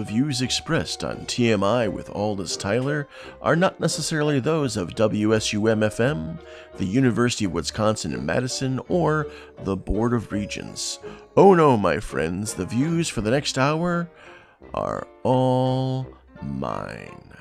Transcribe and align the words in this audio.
The 0.00 0.06
views 0.06 0.40
expressed 0.40 1.04
on 1.04 1.26
TMI 1.26 1.92
with 1.92 2.08
Aldous 2.08 2.56
Tyler 2.56 3.06
are 3.42 3.54
not 3.54 3.80
necessarily 3.80 4.40
those 4.40 4.74
of 4.74 4.94
WSUM 4.94 5.80
FM, 5.80 6.38
the 6.78 6.86
University 6.86 7.44
of 7.44 7.52
Wisconsin 7.52 8.14
in 8.14 8.24
Madison, 8.24 8.80
or 8.88 9.26
the 9.62 9.76
Board 9.76 10.14
of 10.14 10.32
Regents. 10.32 11.00
Oh 11.36 11.52
no, 11.52 11.76
my 11.76 12.00
friends, 12.00 12.54
the 12.54 12.64
views 12.64 13.10
for 13.10 13.20
the 13.20 13.30
next 13.30 13.58
hour 13.58 14.08
are 14.72 15.06
all 15.22 16.06
mine. 16.40 17.34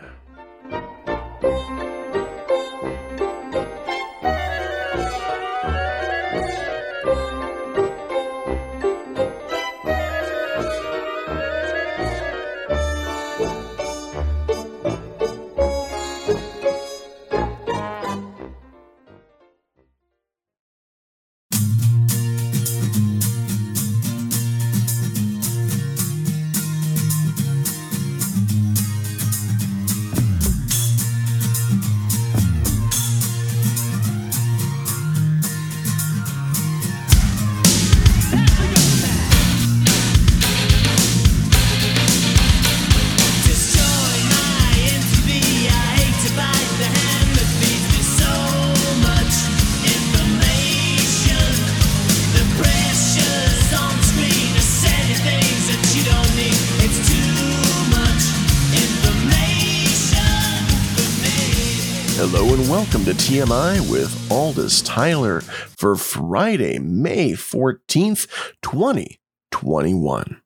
TMI 63.29 63.91
with 63.91 64.31
Aldous 64.31 64.81
Tyler 64.81 65.41
for 65.41 65.95
Friday, 65.95 66.79
May 66.79 67.33
14th, 67.33 68.25
2021. 68.63 70.41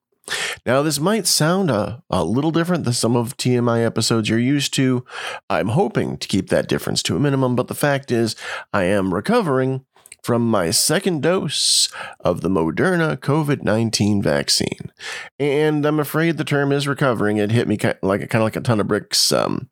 Now, 0.65 0.81
this 0.81 0.99
might 0.99 1.25
sound 1.25 1.71
a, 1.71 2.03
a 2.09 2.25
little 2.25 2.51
different 2.51 2.83
than 2.83 2.91
some 2.91 3.15
of 3.15 3.37
TMI 3.37 3.85
episodes 3.85 4.27
you're 4.27 4.37
used 4.37 4.73
to. 4.73 5.05
I'm 5.49 5.69
hoping 5.69 6.17
to 6.17 6.27
keep 6.27 6.49
that 6.49 6.67
difference 6.67 7.01
to 7.03 7.15
a 7.15 7.21
minimum, 7.21 7.55
but 7.55 7.69
the 7.69 7.73
fact 7.73 8.11
is, 8.11 8.35
I 8.73 8.83
am 8.83 9.13
recovering 9.13 9.85
from 10.21 10.45
my 10.45 10.69
second 10.69 11.21
dose 11.21 11.87
of 12.19 12.41
the 12.41 12.49
Moderna 12.49 13.15
COVID 13.15 13.63
19 13.63 14.21
vaccine. 14.21 14.91
And 15.39 15.85
I'm 15.85 16.01
afraid 16.01 16.35
the 16.35 16.43
term 16.43 16.73
is 16.73 16.85
recovering. 16.85 17.37
It 17.37 17.51
hit 17.51 17.69
me 17.69 17.77
ki- 17.77 17.93
like 18.01 18.29
kind 18.29 18.41
of 18.41 18.45
like 18.45 18.57
a 18.57 18.61
ton 18.61 18.81
of 18.81 18.89
bricks. 18.89 19.31
Um, 19.31 19.69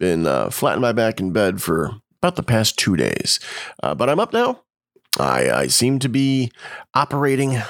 been 0.00 0.26
uh, 0.26 0.50
flat 0.50 0.74
on 0.74 0.80
my 0.80 0.90
back 0.90 1.20
in 1.20 1.30
bed 1.30 1.62
for 1.62 2.00
about 2.22 2.36
the 2.36 2.42
past 2.42 2.76
two 2.76 2.96
days. 2.96 3.40
Uh, 3.82 3.94
but 3.94 4.08
I'm 4.08 4.20
up 4.20 4.32
now. 4.32 4.62
I, 5.18 5.50
I 5.50 5.66
seem 5.68 5.98
to 6.00 6.08
be 6.08 6.50
operating. 6.94 7.60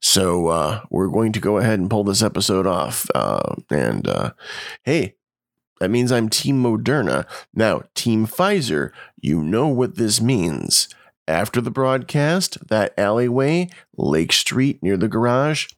So 0.00 0.48
uh, 0.48 0.82
we're 0.90 1.08
going 1.08 1.32
to 1.32 1.40
go 1.40 1.58
ahead 1.58 1.78
and 1.78 1.90
pull 1.90 2.04
this 2.04 2.22
episode 2.22 2.66
off. 2.66 3.06
Uh, 3.14 3.56
and 3.70 4.08
uh, 4.08 4.32
hey, 4.84 5.14
that 5.80 5.90
means 5.90 6.12
I'm 6.12 6.28
Team 6.28 6.62
Moderna. 6.62 7.26
Now, 7.54 7.82
Team 7.94 8.26
Pfizer, 8.26 8.90
you 9.20 9.42
know 9.42 9.68
what 9.68 9.96
this 9.96 10.20
means. 10.20 10.88
After 11.28 11.60
the 11.60 11.70
broadcast, 11.70 12.68
that 12.68 12.92
alleyway, 12.98 13.68
Lake 13.96 14.32
Street 14.32 14.82
near 14.82 14.96
the 14.96 15.08
garage, 15.08 15.68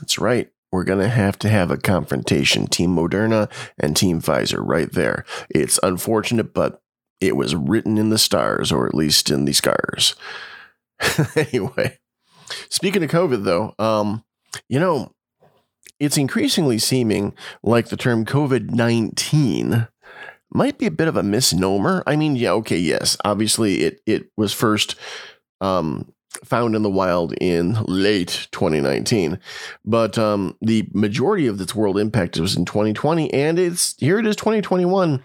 that's 0.00 0.18
right. 0.18 0.50
We're 0.72 0.84
going 0.84 1.00
to 1.00 1.08
have 1.08 1.38
to 1.40 1.48
have 1.48 1.70
a 1.70 1.76
confrontation. 1.78 2.66
Team 2.66 2.94
Moderna 2.94 3.50
and 3.78 3.96
Team 3.96 4.20
Pfizer 4.20 4.60
right 4.62 4.90
there. 4.90 5.24
It's 5.50 5.78
unfortunate, 5.82 6.52
but 6.52 6.82
it 7.20 7.36
was 7.36 7.54
written 7.54 7.98
in 7.98 8.10
the 8.10 8.18
stars, 8.18 8.70
or 8.72 8.86
at 8.86 8.94
least 8.94 9.30
in 9.30 9.44
the 9.44 9.52
scars. 9.52 10.14
anyway, 11.36 11.98
speaking 12.68 13.02
of 13.02 13.10
COVID, 13.10 13.44
though, 13.44 13.74
um, 13.78 14.24
you 14.68 14.78
know, 14.78 15.12
it's 16.00 16.16
increasingly 16.16 16.78
seeming 16.78 17.34
like 17.62 17.88
the 17.88 17.96
term 17.96 18.24
COVID 18.24 18.70
19 18.70 19.88
might 20.50 20.78
be 20.78 20.86
a 20.86 20.90
bit 20.90 21.08
of 21.08 21.16
a 21.16 21.22
misnomer. 21.22 22.02
I 22.06 22.16
mean, 22.16 22.36
yeah, 22.36 22.52
okay, 22.52 22.78
yes. 22.78 23.16
Obviously, 23.24 23.82
it, 23.82 24.00
it 24.06 24.30
was 24.36 24.52
first 24.52 24.94
um, 25.60 26.12
found 26.44 26.74
in 26.74 26.82
the 26.82 26.90
wild 26.90 27.34
in 27.40 27.74
late 27.84 28.48
2019, 28.52 29.38
but 29.84 30.16
um, 30.18 30.56
the 30.60 30.88
majority 30.92 31.46
of 31.46 31.60
its 31.60 31.74
world 31.74 31.98
impact 31.98 32.38
was 32.38 32.56
in 32.56 32.64
2020, 32.64 33.32
and 33.32 33.58
it's 33.58 33.94
here 33.98 34.18
it 34.18 34.26
is 34.26 34.36
2021. 34.36 35.22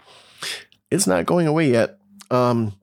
It's 0.90 1.06
not 1.06 1.26
going 1.26 1.46
away 1.46 1.70
yet. 1.70 1.98
Um, 2.30 2.74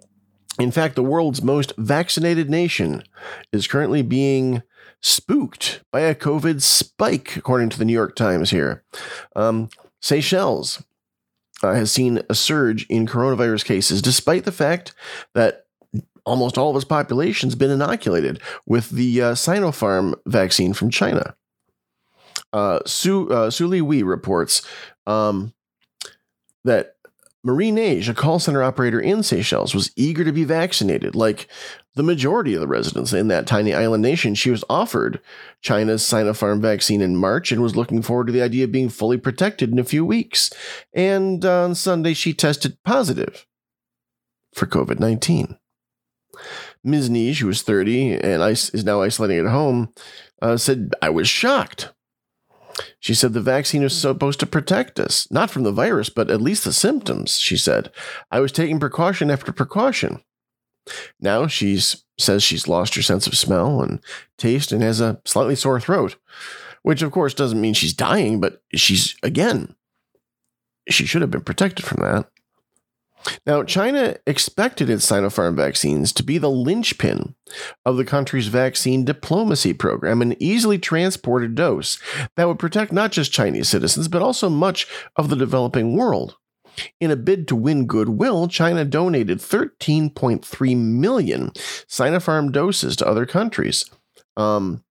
in 0.59 0.71
fact, 0.71 0.95
the 0.95 1.03
world's 1.03 1.41
most 1.41 1.73
vaccinated 1.77 2.49
nation 2.49 3.03
is 3.51 3.67
currently 3.67 4.01
being 4.01 4.63
spooked 5.01 5.81
by 5.91 6.01
a 6.01 6.15
COVID 6.15 6.61
spike, 6.61 7.35
according 7.35 7.69
to 7.69 7.79
the 7.79 7.85
New 7.85 7.93
York 7.93 8.15
Times 8.15 8.51
here. 8.51 8.83
Um, 9.35 9.69
Seychelles 10.01 10.83
uh, 11.63 11.73
has 11.73 11.91
seen 11.91 12.21
a 12.29 12.35
surge 12.35 12.85
in 12.87 13.07
coronavirus 13.07 13.65
cases, 13.65 14.01
despite 14.01 14.45
the 14.45 14.51
fact 14.51 14.93
that 15.33 15.65
almost 16.25 16.57
all 16.57 16.69
of 16.69 16.75
its 16.75 16.85
population 16.85 17.49
has 17.49 17.55
been 17.55 17.71
inoculated 17.71 18.39
with 18.65 18.89
the 18.91 19.21
uh, 19.21 19.31
Sinopharm 19.33 20.13
vaccine 20.25 20.73
from 20.73 20.89
China. 20.89 21.35
Uh, 22.53 22.79
Su, 22.85 23.29
uh, 23.29 23.49
Sui-Lee 23.49 23.81
Wee 23.81 24.03
reports 24.03 24.61
um, 25.07 25.53
that 26.63 26.95
Marie 27.43 27.71
Nage, 27.71 28.07
a 28.07 28.13
call 28.13 28.37
center 28.37 28.61
operator 28.61 28.99
in 28.99 29.23
Seychelles, 29.23 29.73
was 29.73 29.91
eager 29.95 30.23
to 30.23 30.31
be 30.31 30.43
vaccinated. 30.43 31.15
Like 31.15 31.47
the 31.95 32.03
majority 32.03 32.53
of 32.53 32.61
the 32.61 32.67
residents 32.67 33.13
in 33.13 33.29
that 33.29 33.47
tiny 33.47 33.73
island 33.73 34.03
nation, 34.03 34.35
she 34.35 34.51
was 34.51 34.63
offered 34.69 35.19
China's 35.61 36.03
Sinopharm 36.03 36.61
vaccine 36.61 37.01
in 37.01 37.17
March 37.17 37.51
and 37.51 37.61
was 37.61 37.75
looking 37.75 38.03
forward 38.03 38.27
to 38.27 38.33
the 38.33 38.43
idea 38.43 38.65
of 38.65 38.71
being 38.71 38.89
fully 38.89 39.17
protected 39.17 39.71
in 39.71 39.79
a 39.79 39.83
few 39.83 40.05
weeks. 40.05 40.51
And 40.93 41.43
on 41.43 41.73
Sunday, 41.73 42.13
she 42.13 42.33
tested 42.33 42.77
positive 42.83 43.47
for 44.53 44.67
COVID 44.67 44.99
19. 44.99 45.57
Ms. 46.83 47.09
Nij, 47.09 47.39
who 47.39 47.47
was 47.47 47.63
30 47.63 48.13
and 48.13 48.43
is 48.43 48.69
is 48.69 48.83
now 48.83 49.01
isolating 49.01 49.39
at 49.39 49.51
home, 49.51 49.93
uh, 50.41 50.57
said, 50.57 50.93
I 51.01 51.09
was 51.09 51.27
shocked. 51.27 51.91
She 52.99 53.13
said 53.13 53.33
the 53.33 53.41
vaccine 53.41 53.83
is 53.83 53.97
supposed 53.97 54.39
to 54.39 54.45
protect 54.45 54.99
us, 54.99 55.29
not 55.31 55.51
from 55.51 55.63
the 55.63 55.71
virus, 55.71 56.09
but 56.09 56.29
at 56.31 56.41
least 56.41 56.63
the 56.63 56.73
symptoms, 56.73 57.39
she 57.39 57.57
said. 57.57 57.91
I 58.31 58.39
was 58.39 58.51
taking 58.51 58.79
precaution 58.79 59.29
after 59.29 59.51
precaution. 59.51 60.21
Now 61.19 61.47
she 61.47 61.79
says 62.17 62.43
she's 62.43 62.67
lost 62.67 62.95
her 62.95 63.01
sense 63.01 63.27
of 63.27 63.37
smell 63.37 63.81
and 63.81 63.99
taste 64.37 64.71
and 64.71 64.81
has 64.81 65.01
a 65.01 65.21
slightly 65.25 65.55
sore 65.55 65.79
throat, 65.79 66.15
which 66.81 67.01
of 67.01 67.11
course 67.11 67.33
doesn't 67.33 67.61
mean 67.61 67.73
she's 67.73 67.93
dying, 67.93 68.39
but 68.39 68.63
she's, 68.73 69.15
again, 69.21 69.75
she 70.89 71.05
should 71.05 71.21
have 71.21 71.31
been 71.31 71.41
protected 71.41 71.85
from 71.85 72.01
that. 72.01 72.30
Now, 73.45 73.63
China 73.63 74.17
expected 74.25 74.89
its 74.89 75.05
Sinopharm 75.05 75.55
vaccines 75.55 76.11
to 76.13 76.23
be 76.23 76.37
the 76.37 76.49
linchpin 76.49 77.35
of 77.85 77.97
the 77.97 78.05
country's 78.05 78.47
vaccine 78.47 79.05
diplomacy 79.05 79.73
program, 79.73 80.21
an 80.21 80.35
easily 80.41 80.79
transported 80.79 81.55
dose 81.55 81.99
that 82.35 82.47
would 82.47 82.59
protect 82.59 82.91
not 82.91 83.11
just 83.11 83.31
Chinese 83.31 83.69
citizens, 83.69 84.07
but 84.07 84.21
also 84.21 84.49
much 84.49 84.87
of 85.15 85.29
the 85.29 85.35
developing 85.35 85.95
world. 85.95 86.37
In 86.99 87.11
a 87.11 87.15
bid 87.15 87.47
to 87.49 87.55
win 87.55 87.85
goodwill, 87.85 88.47
China 88.47 88.85
donated 88.85 89.39
13.3 89.39 90.77
million 90.77 91.49
Sinopharm 91.49 92.51
doses 92.51 92.95
to 92.97 93.07
other 93.07 93.25
countries. 93.25 93.85
Um, 94.37 94.83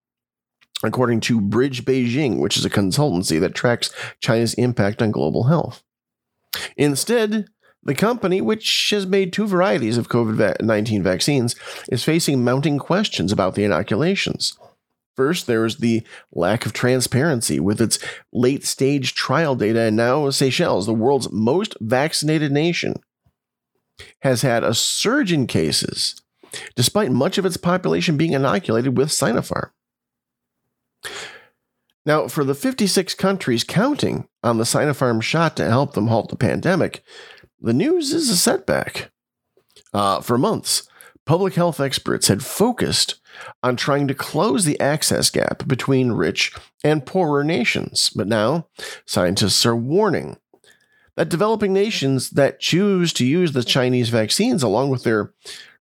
according 0.82 1.20
to 1.20 1.40
Bridge 1.40 1.84
Beijing, 1.84 2.38
which 2.38 2.56
is 2.56 2.64
a 2.64 2.70
consultancy 2.70 3.40
that 3.40 3.54
tracks 3.54 3.90
China's 4.20 4.54
impact 4.54 5.02
on 5.02 5.10
global 5.10 5.44
health. 5.44 5.82
Instead, 6.76 7.48
the 7.82 7.94
company, 7.94 8.40
which 8.40 8.90
has 8.90 9.06
made 9.06 9.32
two 9.32 9.46
varieties 9.46 9.96
of 9.96 10.08
COVID 10.08 10.60
19 10.60 11.02
vaccines, 11.02 11.56
is 11.88 12.04
facing 12.04 12.44
mounting 12.44 12.78
questions 12.78 13.32
about 13.32 13.54
the 13.54 13.64
inoculations. 13.64 14.58
First, 15.16 15.46
there 15.46 15.64
is 15.64 15.78
the 15.78 16.02
lack 16.32 16.64
of 16.64 16.72
transparency 16.72 17.60
with 17.60 17.80
its 17.80 17.98
late 18.32 18.64
stage 18.64 19.14
trial 19.14 19.54
data, 19.54 19.80
and 19.80 19.96
now 19.96 20.30
Seychelles, 20.30 20.86
the 20.86 20.94
world's 20.94 21.30
most 21.30 21.76
vaccinated 21.80 22.52
nation, 22.52 22.94
has 24.22 24.42
had 24.42 24.64
a 24.64 24.74
surge 24.74 25.32
in 25.32 25.46
cases, 25.46 26.20
despite 26.74 27.10
much 27.10 27.38
of 27.38 27.44
its 27.44 27.56
population 27.56 28.16
being 28.16 28.32
inoculated 28.32 28.96
with 28.96 29.08
Sinopharm. 29.08 29.70
Now, 32.06 32.28
for 32.28 32.44
the 32.44 32.54
56 32.54 33.14
countries 33.14 33.62
counting 33.62 34.26
on 34.42 34.56
the 34.56 34.64
Sinopharm 34.64 35.22
shot 35.22 35.56
to 35.56 35.68
help 35.68 35.92
them 35.92 36.06
halt 36.06 36.30
the 36.30 36.36
pandemic, 36.36 37.04
the 37.60 37.72
news 37.72 38.12
is 38.12 38.28
a 38.28 38.36
setback. 38.36 39.10
Uh, 39.92 40.20
for 40.20 40.38
months, 40.38 40.88
public 41.26 41.54
health 41.54 41.80
experts 41.80 42.28
had 42.28 42.44
focused 42.44 43.20
on 43.62 43.76
trying 43.76 44.08
to 44.08 44.14
close 44.14 44.64
the 44.64 44.78
access 44.80 45.30
gap 45.30 45.66
between 45.66 46.12
rich 46.12 46.52
and 46.82 47.06
poorer 47.06 47.44
nations. 47.44 48.10
But 48.10 48.26
now, 48.26 48.66
scientists 49.04 49.64
are 49.66 49.76
warning 49.76 50.38
that 51.16 51.28
developing 51.28 51.72
nations 51.72 52.30
that 52.30 52.60
choose 52.60 53.12
to 53.14 53.26
use 53.26 53.52
the 53.52 53.64
Chinese 53.64 54.08
vaccines 54.08 54.62
along 54.62 54.90
with 54.90 55.04
their 55.04 55.32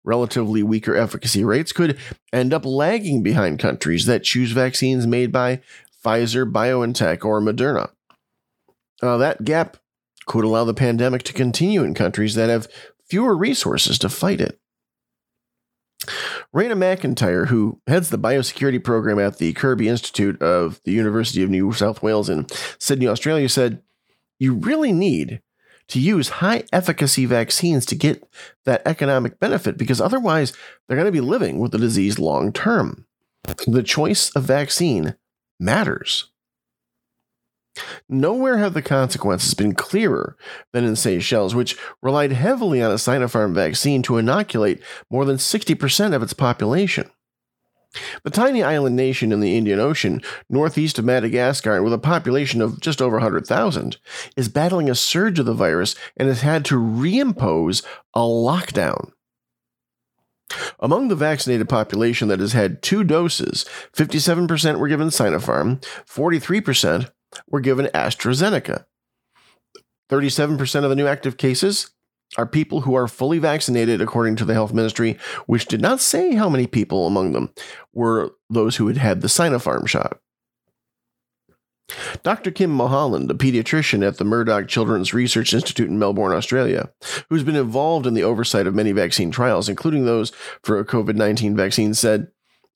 relatively 0.05 0.63
weaker 0.63 0.97
efficacy 0.97 1.45
rates 1.45 1.73
could 1.73 1.99
end 2.33 2.55
up 2.55 2.65
lagging 2.65 3.23
behind 3.23 3.59
countries 3.59 4.07
that 4.07 4.25
choose 4.25 4.53
vaccines 4.53 5.07
made 5.07 5.31
by 5.31 5.61
Pfizer, 6.05 6.51
BioNTech, 6.51 7.25
or 7.25 7.41
Moderna. 7.41 7.91
Uh, 9.03 9.17
that 9.19 9.45
gap 9.45 9.77
could 10.29 10.45
allow 10.45 10.65
the 10.65 10.75
pandemic 10.75 11.25
to 11.25 11.33
continue 11.33 11.83
in 11.83 11.95
countries 11.95 12.35
that 12.37 12.49
have 12.49 12.69
fewer 13.09 13.37
resources 13.37 13.99
to 13.99 14.09
fight 14.09 14.41
it. 14.41 14.61
Raina 16.55 16.77
MacIntyre, 16.77 17.47
who 17.47 17.81
heads 17.87 18.11
the 18.11 18.19
biosecurity 18.19 18.83
program 18.83 19.19
at 19.19 19.39
the 19.39 19.53
Kirby 19.53 19.89
Institute 19.89 20.41
of 20.41 20.81
the 20.85 20.93
University 20.93 21.43
of 21.43 21.51
New 21.51 21.73
South 21.73 22.03
Wales 22.03 22.29
in 22.29 22.47
Sydney, 22.79 23.09
Australia, 23.09 23.49
said, 23.49 23.83
You 24.39 24.55
really 24.55 24.93
need 24.93 25.43
to 25.89 26.01
use 26.01 26.29
high 26.29 26.65
efficacy 26.73 27.25
vaccines 27.25 27.85
to 27.87 27.95
get 27.95 28.23
that 28.65 28.83
economic 28.87 29.41
benefit 29.41 29.77
because 29.77 30.01
otherwise 30.01 30.53
they're 30.87 30.97
going 30.97 31.07
to 31.07 31.13
be 31.13 31.21
living 31.21 31.59
with 31.59 31.73
the 31.73 31.79
disease 31.79 32.19
long 32.19 32.53
term. 32.53 33.07
The 33.67 33.83
choice 33.83 34.31
of 34.31 34.45
vaccine 34.45 35.17
matters. 35.59 36.31
Nowhere 38.09 38.59
have 38.59 38.75
the 38.75 38.83
consequences 38.83 39.55
been 39.55 39.75
clearer 39.75 40.37
than 40.73 40.85
in 40.85 40.97
Seychelles, 40.97 41.55
which 41.55 41.77
relied 42.03 42.33
heavily 42.33 42.83
on 42.83 42.91
a 42.91 42.95
Sinopharm 42.95 43.55
vaccine 43.55 44.03
to 44.03 44.19
inoculate 44.19 44.83
more 45.11 45.25
than 45.25 45.37
60% 45.37 46.15
of 46.15 46.23
its 46.23 46.33
population. 46.33 47.11
The 48.23 48.31
tiny 48.31 48.63
island 48.63 48.97
nation 48.97 49.33
in 49.33 49.41
the 49.41 49.57
Indian 49.57 49.81
Ocean, 49.81 50.21
northeast 50.51 50.99
of 50.99 51.05
Madagascar, 51.05 51.83
with 51.83 51.93
a 51.93 51.99
population 51.99 52.61
of 52.61 52.81
just 52.81 53.01
over 53.01 53.17
100,000, 53.17 53.97
is 54.37 54.49
battling 54.49 54.91
a 54.91 54.95
surge 54.95 55.39
of 55.39 55.47
the 55.47 55.55
virus 55.55 55.95
and 56.17 56.29
has 56.29 56.43
had 56.43 56.65
to 56.67 56.75
reimpose 56.75 57.83
a 58.15 58.21
lockdown. 58.21 59.13
Among 60.81 61.09
the 61.09 61.17
vaccinated 61.17 61.69
population 61.69 62.29
that 62.29 62.41
has 62.41 62.53
had 62.53 62.83
two 62.83 63.05
doses, 63.05 63.65
57% 63.95 64.79
were 64.79 64.89
given 64.89 65.09
Sinopharm, 65.09 65.83
43% 66.07 67.11
were 67.49 67.61
given 67.61 67.87
AstraZeneca. 67.87 68.85
37% 70.11 70.85
of 70.85 70.91
the 70.91 70.97
new 70.97 71.07
active 71.07 71.37
cases 71.37 71.91
are 72.37 72.47
people 72.47 72.83
who 72.83 72.95
are 72.95 73.09
fully 73.09 73.39
vaccinated, 73.39 74.01
according 74.01 74.37
to 74.37 74.45
the 74.45 74.55
health 74.55 74.73
ministry, 74.73 75.19
which 75.47 75.67
did 75.67 75.81
not 75.81 76.01
say 76.01 76.35
how 76.35 76.49
many 76.49 76.67
people 76.67 77.07
among 77.07 77.33
them 77.33 77.53
were 77.93 78.35
those 78.51 78.77
who 78.77 78.87
had 78.89 78.97
had 78.97 79.21
the 79.21 79.29
Sinopharm 79.29 79.87
shot. 79.87 80.19
Dr. 82.23 82.51
Kim 82.51 82.71
Mulholland, 82.71 83.31
a 83.31 83.35
pediatrician 83.35 84.07
at 84.07 84.19
the 84.19 84.25
Murdoch 84.25 84.69
Children's 84.69 85.15
Research 85.15 85.55
Institute 85.55 85.89
in 85.89 85.99
Melbourne, 85.99 86.33
Australia, 86.33 86.91
who's 87.31 87.43
been 87.43 87.57
involved 87.57 88.07
in 88.07 88.13
the 88.13 88.25
oversight 88.25 88.67
of 88.67 88.75
many 88.75 88.93
vaccine 88.93 89.31
trials, 89.31 89.71
including 89.71 90.05
those 90.05 90.31
for 90.63 90.79
a 90.79 90.85
COVID 90.85 91.17
19 91.17 91.57
vaccine, 91.57 91.95
said, 91.95 92.29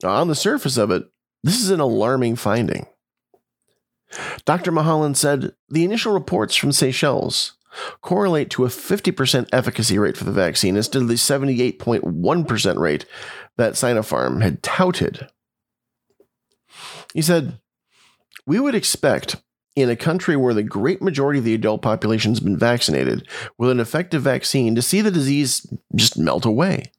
On 0.03 0.29
the 0.29 0.35
surface 0.35 0.79
of 0.79 0.91
it, 0.91 1.05
this 1.43 1.61
is 1.61 1.71
an 1.71 1.81
alarming 1.81 2.37
finding. 2.37 2.87
Dr. 4.45 4.73
Mulholland 4.73 5.17
said 5.17 5.53
the 5.69 5.85
initial 5.85 6.13
reports 6.13 6.55
from 6.55 6.73
Seychelles 6.73 7.53
correlate 8.01 8.51
to 8.51 8.65
a 8.65 8.69
50% 8.69 9.49
efficacy 9.53 9.99
rate 9.99 10.17
for 10.17 10.25
the 10.25 10.33
vaccine 10.33 10.77
instead 10.77 11.03
of 11.03 11.09
the 11.09 11.15
78.1% 11.15 12.79
rate 12.79 13.07
that 13.57 13.75
Sinopharm 13.75 14.43
had 14.43 14.63
touted. 14.63 15.29
He 17.15 17.23
said, 17.23 17.59
We 18.47 18.61
would 18.61 18.75
expect 18.75 19.37
in 19.75 19.89
a 19.89 19.97
country 19.97 20.37
where 20.37 20.55
the 20.55 20.63
great 20.63 21.01
majority 21.01 21.39
of 21.39 21.45
the 21.45 21.55
adult 21.55 21.81
population 21.83 22.33
has 22.33 22.41
been 22.41 22.59
vaccinated 22.59 23.27
with 23.57 23.71
an 23.71 23.81
effective 23.81 24.23
vaccine 24.23 24.75
to 24.75 24.83
see 24.83 25.01
the 25.01 25.11
disease 25.11 25.67
just 25.95 26.19
melt 26.19 26.45
away. 26.45 26.93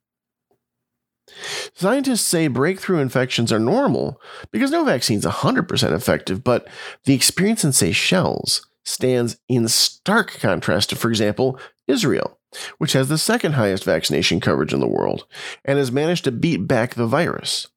Scientists 1.74 2.26
say 2.26 2.48
breakthrough 2.48 3.00
infections 3.00 3.52
are 3.52 3.60
normal 3.60 4.22
because 4.52 4.72
no 4.72 4.84
vaccine 4.84 5.20
is 5.20 5.26
100% 5.26 5.92
effective, 5.92 6.44
but 6.44 6.68
the 7.06 7.14
experience 7.14 7.64
in 7.64 7.72
Seychelles 7.72 8.66
stands 8.86 9.38
in 9.48 9.68
stark 9.68 10.40
contrast 10.40 10.90
to, 10.90 10.96
for 10.96 11.10
example, 11.10 11.60
Israel, 11.88 12.40
which 12.78 12.94
has 12.94 13.10
the 13.10 13.18
second 13.18 13.54
highest 13.54 13.84
vaccination 13.84 14.40
coverage 14.40 14.74
in 14.74 14.80
the 14.80 14.88
world 14.88 15.26
and 15.66 15.78
has 15.78 15.92
managed 15.92 16.26
to 16.26 16.32
beat 16.32 16.68
back 16.68 16.96
the 16.96 17.08
virus. 17.08 17.68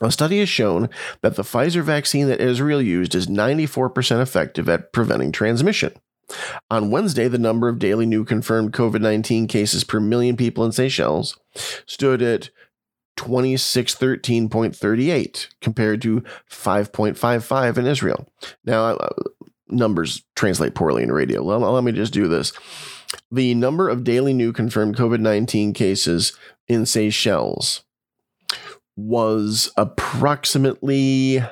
A 0.00 0.12
study 0.12 0.38
has 0.38 0.48
shown 0.48 0.88
that 1.22 1.34
the 1.34 1.42
Pfizer 1.42 1.82
vaccine 1.82 2.28
that 2.28 2.40
Israel 2.40 2.80
used 2.80 3.14
is 3.14 3.26
94% 3.26 4.22
effective 4.22 4.68
at 4.68 4.92
preventing 4.92 5.32
transmission. 5.32 5.92
On 6.70 6.90
Wednesday, 6.90 7.28
the 7.28 7.38
number 7.38 7.68
of 7.68 7.78
daily 7.78 8.06
new 8.06 8.24
confirmed 8.24 8.72
COVID 8.72 9.00
19 9.00 9.46
cases 9.46 9.84
per 9.84 10.00
million 10.00 10.36
people 10.36 10.64
in 10.64 10.72
Seychelles 10.72 11.38
stood 11.86 12.20
at 12.22 12.50
2613.38 13.16 15.48
compared 15.60 16.02
to 16.02 16.22
5.55 16.50 17.78
in 17.78 17.86
Israel. 17.86 18.28
Now, 18.64 18.84
uh, 18.84 19.08
numbers 19.68 20.24
translate 20.36 20.74
poorly 20.74 21.02
in 21.02 21.12
radio. 21.12 21.42
Let, 21.42 21.60
let 21.60 21.84
me 21.84 21.92
just 21.92 22.12
do 22.12 22.28
this. 22.28 22.52
The 23.30 23.54
number 23.54 23.88
of 23.88 24.04
daily 24.04 24.34
new 24.34 24.52
confirmed 24.52 24.96
COVID 24.96 25.20
19 25.20 25.72
cases 25.72 26.36
in 26.68 26.86
Seychelles 26.86 27.84
was 28.96 29.72
approximately 29.76 31.42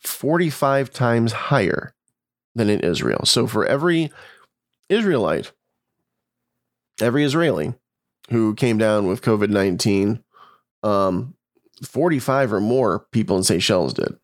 45 0.00 0.90
times 0.90 1.32
higher 1.32 1.94
than 2.58 2.70
in 2.70 2.80
Israel. 2.80 3.24
So 3.24 3.46
for 3.46 3.64
every 3.64 4.12
Israelite, 4.88 5.52
every 7.00 7.24
Israeli 7.24 7.74
who 8.30 8.54
came 8.54 8.78
down 8.78 9.06
with 9.06 9.22
COVID 9.22 9.48
19, 9.50 10.22
um, 10.82 11.34
45 11.82 12.52
or 12.52 12.60
more 12.60 13.06
people 13.12 13.36
in 13.36 13.44
Seychelles 13.44 13.94
did. 13.94 14.16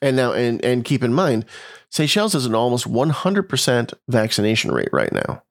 And 0.00 0.16
now, 0.16 0.32
and, 0.32 0.62
and 0.64 0.84
keep 0.84 1.02
in 1.02 1.14
mind, 1.14 1.44
Seychelles 1.90 2.32
has 2.32 2.46
an 2.46 2.54
almost 2.54 2.86
100% 2.86 3.94
vaccination 4.08 4.72
rate 4.72 4.90
right 4.92 5.12
now. 5.12 5.42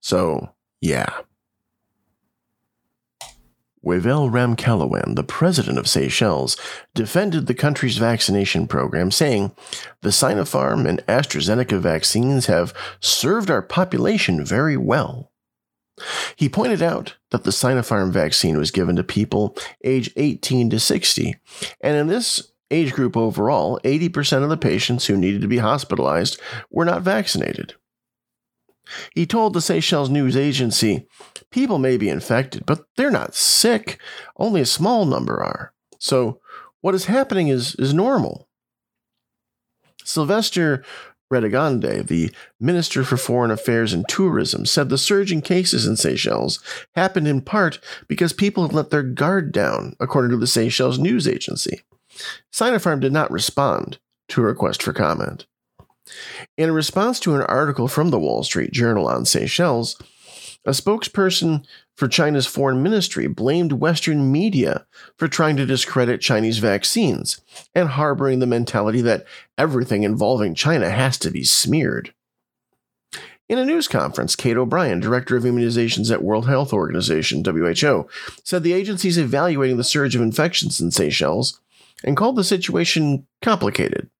So, 0.00 0.50
yeah. 0.80 1.20
Wavel 3.82 4.30
Ramkalawan, 4.30 5.14
the 5.14 5.22
president 5.22 5.78
of 5.78 5.88
Seychelles, 5.88 6.56
defended 6.94 7.46
the 7.46 7.54
country's 7.54 7.96
vaccination 7.96 8.66
program, 8.66 9.10
saying, 9.10 9.52
The 10.02 10.10
Sinopharm 10.10 10.88
and 10.88 11.04
AstraZeneca 11.06 11.78
vaccines 11.78 12.46
have 12.46 12.74
served 13.00 13.50
our 13.50 13.62
population 13.62 14.44
very 14.44 14.76
well. 14.76 15.30
He 16.36 16.48
pointed 16.48 16.82
out 16.82 17.16
that 17.30 17.44
the 17.44 17.50
Sinopharm 17.50 18.12
vaccine 18.12 18.56
was 18.56 18.70
given 18.70 18.96
to 18.96 19.04
people 19.04 19.56
age 19.84 20.12
18 20.16 20.70
to 20.70 20.80
60, 20.80 21.36
and 21.80 21.96
in 21.96 22.06
this 22.06 22.52
age 22.70 22.92
group 22.92 23.16
overall, 23.16 23.80
80% 23.84 24.42
of 24.42 24.50
the 24.50 24.56
patients 24.56 25.06
who 25.06 25.16
needed 25.16 25.40
to 25.40 25.48
be 25.48 25.58
hospitalized 25.58 26.40
were 26.70 26.84
not 26.84 27.02
vaccinated. 27.02 27.74
He 29.14 29.26
told 29.26 29.52
the 29.52 29.60
Seychelles 29.60 30.10
news 30.10 30.36
agency, 30.36 31.06
People 31.50 31.78
may 31.78 31.96
be 31.96 32.08
infected, 32.08 32.66
but 32.66 32.84
they're 32.96 33.10
not 33.10 33.34
sick. 33.34 34.00
Only 34.36 34.60
a 34.60 34.66
small 34.66 35.04
number 35.04 35.42
are. 35.42 35.72
So 35.98 36.40
what 36.80 36.94
is 36.94 37.06
happening 37.06 37.48
is, 37.48 37.74
is 37.76 37.94
normal. 37.94 38.48
Sylvester 40.04 40.84
Radegonde, 41.32 42.06
the 42.06 42.30
Minister 42.58 43.04
for 43.04 43.16
Foreign 43.16 43.50
Affairs 43.50 43.92
and 43.92 44.08
Tourism, 44.08 44.64
said 44.64 44.88
the 44.88 44.96
surge 44.96 45.30
in 45.30 45.42
cases 45.42 45.86
in 45.86 45.96
Seychelles 45.96 46.58
happened 46.94 47.28
in 47.28 47.42
part 47.42 47.78
because 48.06 48.32
people 48.32 48.62
had 48.62 48.72
let 48.72 48.90
their 48.90 49.02
guard 49.02 49.52
down, 49.52 49.94
according 50.00 50.30
to 50.30 50.38
the 50.38 50.46
Seychelles 50.46 50.98
news 50.98 51.28
agency. 51.28 51.82
Sinopharm 52.52 53.00
did 53.00 53.12
not 53.12 53.30
respond 53.30 53.98
to 54.28 54.40
a 54.40 54.44
request 54.44 54.82
for 54.82 54.92
comment. 54.92 55.46
In 56.56 56.70
response 56.72 57.20
to 57.20 57.34
an 57.34 57.42
article 57.42 57.88
from 57.88 58.10
the 58.10 58.18
Wall 58.18 58.42
Street 58.42 58.72
Journal 58.72 59.08
on 59.08 59.24
Seychelles, 59.24 60.00
a 60.64 60.70
spokesperson 60.70 61.64
for 61.96 62.08
China's 62.08 62.46
foreign 62.46 62.82
ministry 62.82 63.26
blamed 63.26 63.72
Western 63.72 64.30
media 64.30 64.86
for 65.16 65.28
trying 65.28 65.56
to 65.56 65.66
discredit 65.66 66.20
Chinese 66.20 66.58
vaccines 66.58 67.40
and 67.74 67.90
harboring 67.90 68.38
the 68.38 68.46
mentality 68.46 69.00
that 69.00 69.24
everything 69.56 70.02
involving 70.02 70.54
China 70.54 70.90
has 70.90 71.18
to 71.18 71.30
be 71.30 71.44
smeared. 71.44 72.12
In 73.48 73.56
a 73.56 73.64
news 73.64 73.88
conference, 73.88 74.36
Kate 74.36 74.58
O'Brien, 74.58 75.00
director 75.00 75.34
of 75.34 75.44
immunizations 75.44 76.12
at 76.12 76.22
World 76.22 76.46
Health 76.46 76.72
Organization 76.74 77.42
(WHO), 77.42 78.06
said 78.44 78.62
the 78.62 78.74
agency 78.74 79.08
is 79.08 79.16
evaluating 79.16 79.78
the 79.78 79.84
surge 79.84 80.14
of 80.14 80.20
infections 80.20 80.80
in 80.82 80.90
Seychelles 80.90 81.58
and 82.04 82.16
called 82.16 82.36
the 82.36 82.44
situation 82.44 83.26
complicated. 83.40 84.10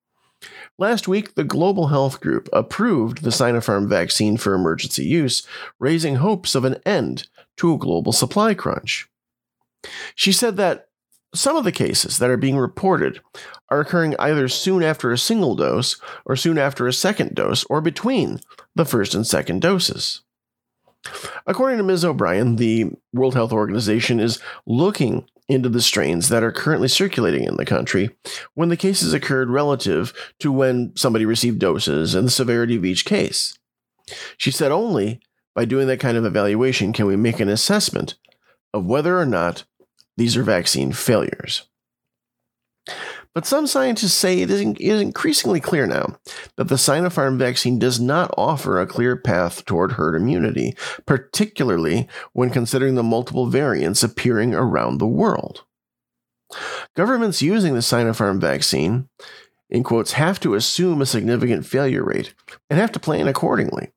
Last 0.81 1.09
week, 1.09 1.35
the 1.35 1.43
Global 1.43 1.89
Health 1.89 2.21
Group 2.21 2.49
approved 2.53 3.23
the 3.23 3.31
Sinopharm 3.31 3.89
vaccine 3.89 4.37
for 4.37 4.55
emergency 4.55 5.05
use, 5.05 5.45
raising 5.81 6.17
hopes 6.17 6.55
of 6.55 6.65
an 6.65 6.77
end 6.87 7.27
to 7.57 7.75
a 7.75 7.79
global 7.79 8.13
supply 8.13 8.55
crunch. 8.55 9.09
She 10.15 10.31
said 10.31 10.57
that 10.57 10.89
some 11.35 11.57
of 11.57 11.65
the 11.65 11.73
cases 11.73 12.19
that 12.19 12.31
are 12.31 12.37
being 12.37 12.57
reported 12.57 13.21
are 13.69 13.81
occurring 13.81 14.15
either 14.21 14.47
soon 14.47 14.85
after 14.85 15.11
a 15.11 15.19
single 15.19 15.57
dose 15.57 16.01
or 16.25 16.37
soon 16.37 16.59
after 16.59 16.87
a 16.87 16.93
second 16.93 17.35
dose 17.35 17.65
or 17.65 17.81
between 17.81 18.41
the 18.77 18.85
first 18.85 19.15
and 19.15 19.27
second 19.27 19.61
doses. 19.61 20.23
According 21.47 21.79
to 21.79 21.85
Ms. 21.85 22.05
O'Brien, 22.05 22.57
the 22.57 22.93
World 23.13 23.35
Health 23.35 23.53
Organization 23.53 24.21
is 24.21 24.41
looking 24.65 25.27
into 25.49 25.69
the 25.69 25.81
strains 25.81 26.28
that 26.28 26.43
are 26.43 26.52
currently 26.52 26.88
circulating 26.88 27.45
in 27.45 27.57
the 27.57 27.64
country 27.64 28.11
when 28.55 28.69
the 28.69 28.76
cases 28.76 29.14
occurred 29.14 29.49
relative 29.49 30.12
to 30.38 30.52
when 30.52 30.93
somebody 30.95 31.25
received 31.25 31.59
doses 31.59 32.14
and 32.14 32.26
the 32.26 32.31
severity 32.31 32.76
of 32.76 32.85
each 32.85 33.05
case. 33.05 33.59
She 34.37 34.50
said 34.50 34.71
only 34.71 35.21
by 35.55 35.64
doing 35.64 35.87
that 35.88 36.00
kind 36.00 36.17
of 36.17 36.25
evaluation 36.25 36.93
can 36.93 37.07
we 37.07 37.17
make 37.17 37.40
an 37.40 37.49
assessment 37.49 38.17
of 38.75 38.85
whether 38.85 39.19
or 39.19 39.26
not 39.26 39.64
these 40.17 40.37
are 40.37 40.43
vaccine 40.43 40.93
failures. 40.93 41.62
But 43.38 43.47
some 43.47 43.68
scientists 43.68 44.14
say 44.14 44.40
it 44.40 44.50
is 44.50 44.61
increasingly 45.00 45.61
clear 45.61 45.87
now 45.87 46.18
that 46.57 46.66
the 46.66 46.75
Sinopharm 46.75 47.38
vaccine 47.38 47.78
does 47.78 48.00
not 48.00 48.35
offer 48.37 48.80
a 48.80 48.87
clear 48.88 49.14
path 49.14 49.64
toward 49.64 49.92
herd 49.92 50.16
immunity, 50.16 50.75
particularly 51.07 52.09
when 52.33 52.50
considering 52.50 52.97
the 52.97 53.04
multiple 53.04 53.47
variants 53.47 54.02
appearing 54.02 54.57
around 54.57 54.99
the 54.99 55.07
world. 55.07 55.64
Governments 56.97 57.40
using 57.40 57.75
the 57.75 57.80
Sinopharm 57.80 58.40
vaccine, 58.40 59.09
in 59.71 59.85
quotes, 59.85 60.14
have 60.14 60.40
to 60.40 60.57
assume 60.57 61.00
a 61.00 61.07
significant 61.07 61.64
failure 61.64 62.02
rate 62.02 62.35
and 62.68 62.80
have 62.80 62.90
to 62.90 62.99
plan 62.99 63.28
accordingly. 63.28 63.92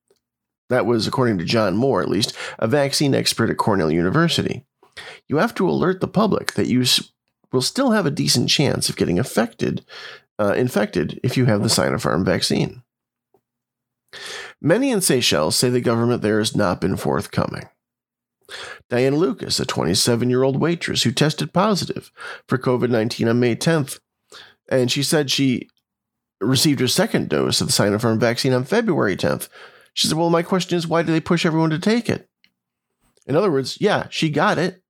That 0.70 0.86
was 0.86 1.08
according 1.08 1.40
to 1.40 1.46
John 1.46 1.76
Moore, 1.76 2.04
at 2.04 2.10
least, 2.10 2.38
a 2.60 2.68
vaccine 2.68 3.16
expert 3.16 3.50
at 3.50 3.58
Cornell 3.58 3.90
University. 3.90 4.68
You 5.28 5.38
have 5.38 5.56
to 5.56 5.68
alert 5.68 6.00
the 6.00 6.08
public 6.08 6.54
that 6.54 6.68
you 6.68 6.84
will 7.52 7.62
still 7.62 7.92
have 7.92 8.06
a 8.06 8.12
decent 8.12 8.50
chance 8.50 8.90
of 8.90 8.96
getting 8.96 9.20
affected, 9.20 9.86
uh, 10.40 10.54
infected 10.54 11.20
if 11.24 11.38
you 11.38 11.46
have 11.46 11.62
the 11.62 11.70
Sinopharm 11.70 12.26
vaccine. 12.26 12.84
Many 14.62 14.92
in 14.92 15.02
Seychelles 15.02 15.56
say 15.56 15.70
the 15.70 15.82
government 15.82 16.22
there 16.22 16.40
has 16.40 16.56
not 16.56 16.82
been 16.82 16.98
forthcoming. 16.98 17.68
Diane 18.90 19.16
Lucas, 19.16 19.60
a 19.60 19.66
27 19.66 20.30
year 20.30 20.44
old 20.44 20.60
waitress 20.60 21.04
who 21.04 21.12
tested 21.12 21.54
positive 21.54 22.12
for 22.48 22.58
COVID 22.58 22.90
19 22.90 23.28
on 23.28 23.40
May 23.40 23.56
10th, 23.56 24.00
and 24.70 24.92
she 24.92 25.04
said 25.04 25.32
she 25.32 25.70
received 26.42 26.80
her 26.80 26.88
second 26.88 27.30
dose 27.30 27.62
of 27.62 27.68
the 27.68 27.74
Sinopharm 27.74 28.20
vaccine 28.20 28.54
on 28.54 28.64
February 28.66 29.16
10th. 29.16 29.48
She 29.94 30.08
said, 30.08 30.18
Well, 30.18 30.30
my 30.30 30.44
question 30.44 30.78
is, 30.78 30.88
why 30.88 31.04
do 31.04 31.12
they 31.12 31.20
push 31.20 31.46
everyone 31.46 31.70
to 31.70 31.80
take 31.80 32.10
it? 32.10 32.28
In 33.28 33.36
other 33.36 33.52
words, 33.52 33.78
yeah, 33.80 34.08
she 34.10 34.30
got 34.30 34.58
it, 34.58 34.81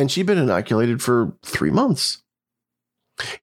and 0.00 0.10
she'd 0.10 0.24
been 0.24 0.38
inoculated 0.38 1.02
for 1.02 1.34
three 1.42 1.70
months. 1.70 2.22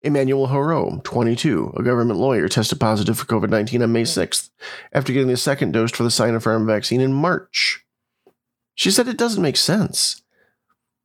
Emmanuel 0.01 0.47
Haro, 0.47 0.99
22, 1.03 1.73
a 1.77 1.83
government 1.83 2.19
lawyer, 2.19 2.49
tested 2.49 2.79
positive 2.79 3.19
for 3.19 3.25
COVID 3.25 3.51
19 3.51 3.83
on 3.83 3.91
May 3.91 4.01
6th 4.01 4.49
after 4.91 5.13
getting 5.13 5.27
the 5.27 5.37
second 5.37 5.71
dose 5.71 5.91
for 5.91 6.01
the 6.01 6.09
Sinopharm 6.09 6.65
vaccine 6.65 6.99
in 6.99 7.13
March. 7.13 7.85
She 8.73 8.89
said 8.89 9.07
it 9.07 9.19
doesn't 9.19 9.43
make 9.43 9.55
sense. 9.55 10.23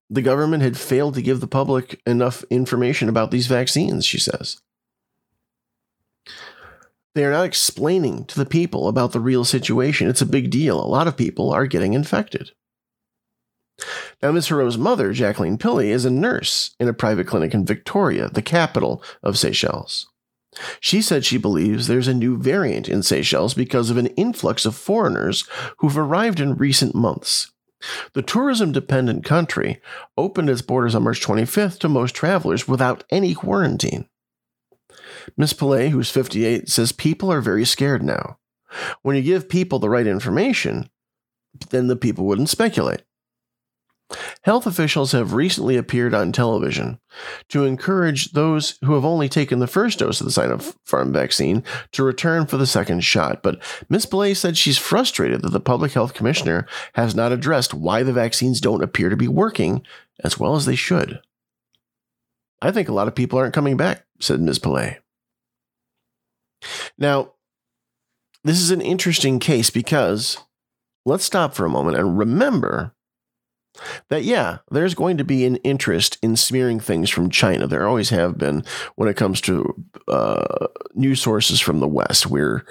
The 0.08 0.22
government 0.22 0.62
had 0.62 0.78
failed 0.78 1.14
to 1.16 1.22
give 1.22 1.40
the 1.40 1.46
public 1.46 2.00
enough 2.06 2.44
information 2.48 3.10
about 3.10 3.30
these 3.30 3.46
vaccines, 3.46 4.06
she 4.06 4.18
says. 4.18 4.62
They 7.14 7.26
are 7.26 7.30
not 7.30 7.44
explaining 7.44 8.24
to 8.26 8.38
the 8.38 8.46
people 8.46 8.88
about 8.88 9.12
the 9.12 9.20
real 9.20 9.44
situation. 9.44 10.08
It's 10.08 10.22
a 10.22 10.26
big 10.26 10.50
deal. 10.50 10.82
A 10.82 10.88
lot 10.88 11.08
of 11.08 11.16
people 11.16 11.50
are 11.50 11.66
getting 11.66 11.92
infected. 11.92 12.52
Now, 14.22 14.30
Ms. 14.32 14.48
Haro's 14.48 14.78
mother, 14.78 15.12
Jacqueline 15.12 15.58
Pillay, 15.58 15.88
is 15.88 16.04
a 16.04 16.10
nurse 16.10 16.74
in 16.78 16.88
a 16.88 16.92
private 16.92 17.26
clinic 17.26 17.54
in 17.54 17.66
Victoria, 17.66 18.28
the 18.28 18.42
capital 18.42 19.02
of 19.22 19.38
Seychelles. 19.38 20.06
She 20.80 21.00
said 21.00 21.24
she 21.24 21.38
believes 21.38 21.86
there's 21.86 22.08
a 22.08 22.14
new 22.14 22.36
variant 22.36 22.88
in 22.88 23.02
Seychelles 23.02 23.54
because 23.54 23.90
of 23.90 23.96
an 23.96 24.08
influx 24.08 24.66
of 24.66 24.76
foreigners 24.76 25.48
who've 25.78 25.96
arrived 25.96 26.40
in 26.40 26.56
recent 26.56 26.94
months. 26.94 27.50
The 28.12 28.22
tourism 28.22 28.70
dependent 28.70 29.24
country 29.24 29.80
opened 30.16 30.50
its 30.50 30.62
borders 30.62 30.94
on 30.94 31.02
March 31.02 31.20
25th 31.20 31.78
to 31.80 31.88
most 31.88 32.14
travelers 32.14 32.68
without 32.68 33.02
any 33.10 33.34
quarantine. 33.34 34.08
Ms. 35.36 35.54
Pillay, 35.54 35.88
who's 35.88 36.10
58, 36.10 36.68
says 36.68 36.92
people 36.92 37.32
are 37.32 37.40
very 37.40 37.64
scared 37.64 38.02
now. 38.02 38.38
When 39.02 39.16
you 39.16 39.22
give 39.22 39.48
people 39.48 39.78
the 39.78 39.90
right 39.90 40.06
information, 40.06 40.90
then 41.70 41.86
the 41.86 41.96
people 41.96 42.24
wouldn't 42.24 42.48
speculate. 42.48 43.02
Health 44.42 44.66
officials 44.66 45.12
have 45.12 45.32
recently 45.32 45.76
appeared 45.76 46.14
on 46.14 46.32
television 46.32 46.98
to 47.48 47.64
encourage 47.64 48.32
those 48.32 48.78
who 48.84 48.94
have 48.94 49.04
only 49.04 49.28
taken 49.28 49.58
the 49.58 49.66
first 49.66 49.98
dose 49.98 50.20
of 50.20 50.26
the 50.26 50.32
Sinopharm 50.32 51.12
vaccine 51.12 51.62
to 51.92 52.02
return 52.02 52.46
for 52.46 52.56
the 52.56 52.66
second 52.66 53.00
shot. 53.04 53.42
But 53.42 53.62
Ms. 53.88 54.06
Pillay 54.06 54.36
said 54.36 54.56
she's 54.56 54.78
frustrated 54.78 55.42
that 55.42 55.50
the 55.50 55.60
public 55.60 55.92
health 55.92 56.14
commissioner 56.14 56.66
has 56.94 57.14
not 57.14 57.32
addressed 57.32 57.74
why 57.74 58.02
the 58.02 58.12
vaccines 58.12 58.60
don't 58.60 58.82
appear 58.82 59.08
to 59.08 59.16
be 59.16 59.28
working 59.28 59.84
as 60.24 60.38
well 60.38 60.56
as 60.56 60.66
they 60.66 60.76
should. 60.76 61.20
I 62.60 62.70
think 62.70 62.88
a 62.88 62.94
lot 62.94 63.08
of 63.08 63.14
people 63.14 63.38
aren't 63.38 63.54
coming 63.54 63.76
back, 63.76 64.04
said 64.20 64.40
Ms. 64.40 64.58
Pillay. 64.58 64.98
Now, 66.96 67.32
this 68.44 68.60
is 68.60 68.70
an 68.70 68.80
interesting 68.80 69.38
case 69.38 69.70
because 69.70 70.38
let's 71.04 71.24
stop 71.24 71.54
for 71.54 71.64
a 71.64 71.70
moment 71.70 71.96
and 71.96 72.18
remember 72.18 72.94
that 74.08 74.24
yeah, 74.24 74.58
there's 74.70 74.94
going 74.94 75.16
to 75.18 75.24
be 75.24 75.44
an 75.44 75.56
interest 75.56 76.18
in 76.22 76.36
smearing 76.36 76.80
things 76.80 77.10
from 77.10 77.30
China. 77.30 77.66
There 77.66 77.86
always 77.86 78.10
have 78.10 78.38
been 78.38 78.64
when 78.96 79.08
it 79.08 79.16
comes 79.16 79.40
to 79.42 79.74
uh, 80.08 80.66
news 80.94 81.20
sources 81.20 81.60
from 81.60 81.80
the 81.80 81.88
West, 81.88 82.26
where 82.26 82.64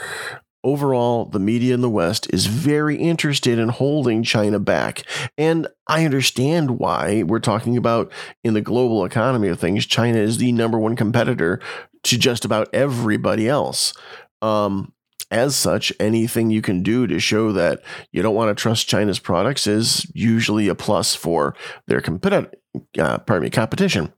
overall 0.63 1.25
the 1.25 1.39
media 1.39 1.73
in 1.73 1.81
the 1.81 1.89
West 1.89 2.31
is 2.31 2.45
very 2.45 2.95
interested 2.95 3.57
in 3.57 3.69
holding 3.69 4.23
China 4.23 4.59
back. 4.59 5.03
And 5.37 5.67
I 5.87 6.05
understand 6.05 6.79
why 6.79 7.23
we're 7.23 7.39
talking 7.39 7.77
about 7.77 8.11
in 8.43 8.53
the 8.53 8.61
global 8.61 9.03
economy 9.03 9.47
of 9.47 9.59
things, 9.59 9.85
China 9.85 10.19
is 10.19 10.37
the 10.37 10.51
number 10.51 10.77
one 10.77 10.95
competitor 10.95 11.59
to 12.03 12.17
just 12.17 12.45
about 12.45 12.69
everybody 12.73 13.47
else. 13.47 13.93
Um, 14.41 14.93
as 15.31 15.55
such, 15.55 15.93
anything 15.99 16.49
you 16.49 16.61
can 16.61 16.83
do 16.83 17.07
to 17.07 17.19
show 17.19 17.51
that 17.53 17.81
you 18.11 18.21
don't 18.21 18.35
want 18.35 18.55
to 18.55 18.61
trust 18.61 18.87
China's 18.87 19.19
products 19.19 19.65
is 19.65 20.05
usually 20.13 20.67
a 20.67 20.75
plus 20.75 21.15
for 21.15 21.55
their 21.87 22.01
competitor, 22.01 22.51
uh, 22.99 23.17
pardon 23.19 23.43
me, 23.43 23.49
competition. 23.49 24.13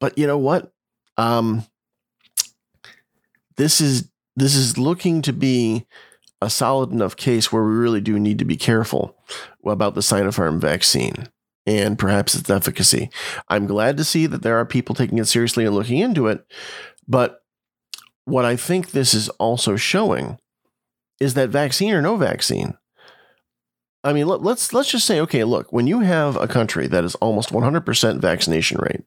But 0.00 0.18
you 0.18 0.26
know 0.26 0.38
what? 0.38 0.72
Um, 1.16 1.64
this 3.56 3.80
is 3.80 4.10
this 4.36 4.54
is 4.54 4.78
looking 4.78 5.22
to 5.22 5.32
be 5.32 5.86
a 6.40 6.48
solid 6.48 6.92
enough 6.92 7.16
case 7.16 7.52
where 7.52 7.64
we 7.64 7.74
really 7.74 8.00
do 8.00 8.18
need 8.18 8.38
to 8.38 8.44
be 8.44 8.56
careful 8.56 9.16
about 9.66 9.94
the 9.94 10.00
Sinopharm 10.00 10.60
vaccine 10.60 11.28
and 11.66 11.98
perhaps 11.98 12.34
its 12.34 12.48
efficacy. 12.48 13.10
I'm 13.48 13.66
glad 13.66 13.96
to 13.96 14.04
see 14.04 14.26
that 14.26 14.42
there 14.42 14.56
are 14.56 14.64
people 14.64 14.94
taking 14.94 15.18
it 15.18 15.26
seriously 15.26 15.64
and 15.64 15.74
looking 15.74 15.98
into 15.98 16.28
it, 16.28 16.46
but 17.08 17.42
what 18.28 18.44
I 18.44 18.56
think 18.56 18.90
this 18.90 19.14
is 19.14 19.28
also 19.30 19.76
showing 19.76 20.38
is 21.20 21.34
that 21.34 21.48
vaccine 21.48 21.92
or 21.92 22.02
no 22.02 22.16
vaccine. 22.16 22.74
I 24.04 24.12
mean, 24.12 24.28
let, 24.28 24.42
let's 24.42 24.72
let's 24.72 24.90
just 24.90 25.06
say, 25.06 25.20
okay, 25.20 25.44
look, 25.44 25.72
when 25.72 25.86
you 25.86 26.00
have 26.00 26.36
a 26.36 26.46
country 26.46 26.86
that 26.86 27.04
is 27.04 27.14
almost 27.16 27.50
100% 27.50 28.20
vaccination 28.20 28.78
rate, 28.80 29.02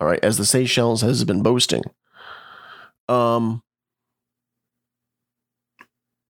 all 0.00 0.08
right, 0.08 0.22
as 0.22 0.36
the 0.36 0.44
Seychelles 0.44 1.02
has 1.02 1.22
been 1.24 1.42
boasting, 1.42 1.84
um, 3.08 3.62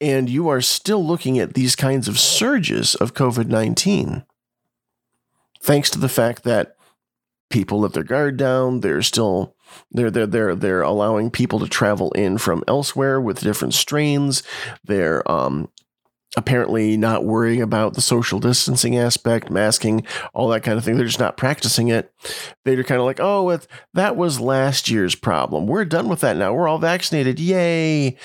and 0.01 0.29
you 0.29 0.49
are 0.49 0.61
still 0.61 1.05
looking 1.05 1.39
at 1.39 1.55
these 1.55 1.77
kinds 1.77 2.09
of 2.09 2.19
surges 2.19 2.97
of 2.97 3.15
COVID 3.15 3.47
19, 3.47 4.25
thanks 5.61 5.91
to 5.91 5.99
the 5.99 6.09
fact 6.09 6.43
that 6.43 6.77
people 7.51 7.81
let 7.81 7.93
their 7.93 8.03
guard 8.03 8.37
down, 8.37 8.81
they're 8.81 9.03
still 9.03 9.55
they're 9.91 10.11
they're 10.11 10.27
they're 10.27 10.55
they're 10.55 10.83
allowing 10.83 11.31
people 11.31 11.59
to 11.61 11.69
travel 11.69 12.11
in 12.13 12.39
from 12.39 12.65
elsewhere 12.67 13.21
with 13.21 13.41
different 13.41 13.75
strains. 13.75 14.43
They're 14.85 15.29
um, 15.31 15.69
apparently 16.37 16.97
not 16.97 17.25
worrying 17.25 17.61
about 17.61 17.95
the 17.95 18.01
social 18.01 18.41
distancing 18.41 18.97
aspect, 18.97 19.51
masking, 19.51 20.07
all 20.33 20.49
that 20.49 20.63
kind 20.63 20.79
of 20.79 20.85
thing. 20.85 20.97
They're 20.97 21.07
just 21.07 21.21
not 21.21 21.37
practicing 21.37 21.89
it. 21.89 22.13
They're 22.65 22.85
kind 22.85 23.01
of 23.01 23.07
like, 23.07 23.21
oh, 23.21 23.51
it, 23.51 23.67
that 23.95 24.17
was 24.17 24.41
last 24.41 24.89
year's 24.91 25.15
problem. 25.15 25.67
We're 25.67 25.85
done 25.85 26.09
with 26.09 26.21
that 26.21 26.37
now. 26.37 26.55
We're 26.55 26.69
all 26.69 26.79
vaccinated. 26.79 27.39
Yay. 27.39 28.17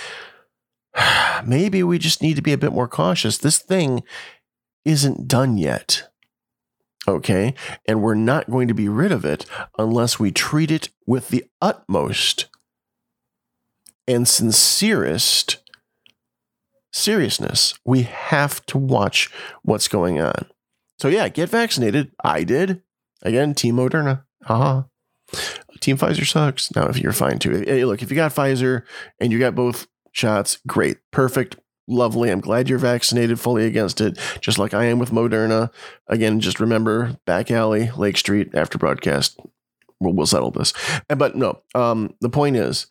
Maybe 1.46 1.84
we 1.84 2.00
just 2.00 2.22
need 2.22 2.36
to 2.38 2.42
be 2.42 2.54
a 2.54 2.58
bit 2.58 2.72
more 2.72 2.88
cautious. 2.88 3.38
This 3.38 3.58
thing 3.58 4.04
isn't 4.86 5.28
done 5.28 5.58
yet. 5.58 6.08
Okay. 7.08 7.54
And 7.86 8.02
we're 8.02 8.16
not 8.16 8.50
going 8.50 8.68
to 8.68 8.74
be 8.74 8.90
rid 8.90 9.12
of 9.12 9.24
it 9.26 9.46
unless 9.78 10.20
we 10.20 10.32
treat 10.32 10.72
it 10.72 10.90
with 11.06 11.30
the 11.30 11.46
utmost 11.62 12.48
and 14.08 14.28
sincerest 14.28 15.58
seriousness. 16.92 17.74
We 17.86 18.04
have 18.04 18.66
to 18.68 18.78
watch 18.78 19.32
what's 19.64 19.88
going 19.88 20.20
on. 20.20 20.48
So, 21.00 21.08
yeah, 21.08 21.30
get 21.30 21.50
vaccinated. 21.50 22.12
I 22.24 22.44
did. 22.44 22.82
Again, 23.22 23.54
Team 23.54 23.76
Moderna. 23.76 24.24
Haha. 24.44 24.84
Team 25.80 25.98
Pfizer 25.98 26.26
sucks. 26.26 26.74
Now, 26.76 26.88
if 26.88 26.98
you're 27.00 27.14
fine 27.14 27.40
too. 27.40 27.64
Hey, 27.66 27.86
look, 27.86 28.02
if 28.02 28.10
you 28.10 28.16
got 28.16 28.34
Pfizer 28.34 28.84
and 29.20 29.32
you 29.32 29.40
got 29.40 29.56
both 29.56 29.88
shots, 30.12 30.60
great. 30.66 30.98
Perfect. 31.12 31.58
Lovely. 31.88 32.30
I'm 32.30 32.42
glad 32.42 32.68
you're 32.68 32.80
vaccinated 32.80 33.40
fully 33.40 33.66
against 33.66 34.02
it, 34.02 34.20
just 34.42 34.60
like 34.60 34.74
I 34.74 34.86
am 34.86 35.00
with 35.00 35.12
Moderna. 35.12 35.72
Again, 36.08 36.40
just 36.42 36.60
remember 36.60 37.18
back 37.26 37.50
alley, 37.50 37.92
Lake 37.96 38.18
Street, 38.18 38.50
after 38.54 38.78
broadcast. 38.78 39.40
We'll, 40.00 40.14
we'll 40.14 40.28
settle 40.28 40.52
this. 40.52 40.74
But 41.08 41.36
no, 41.36 41.62
um, 41.74 42.14
the 42.20 42.30
point 42.30 42.58
is 42.58 42.88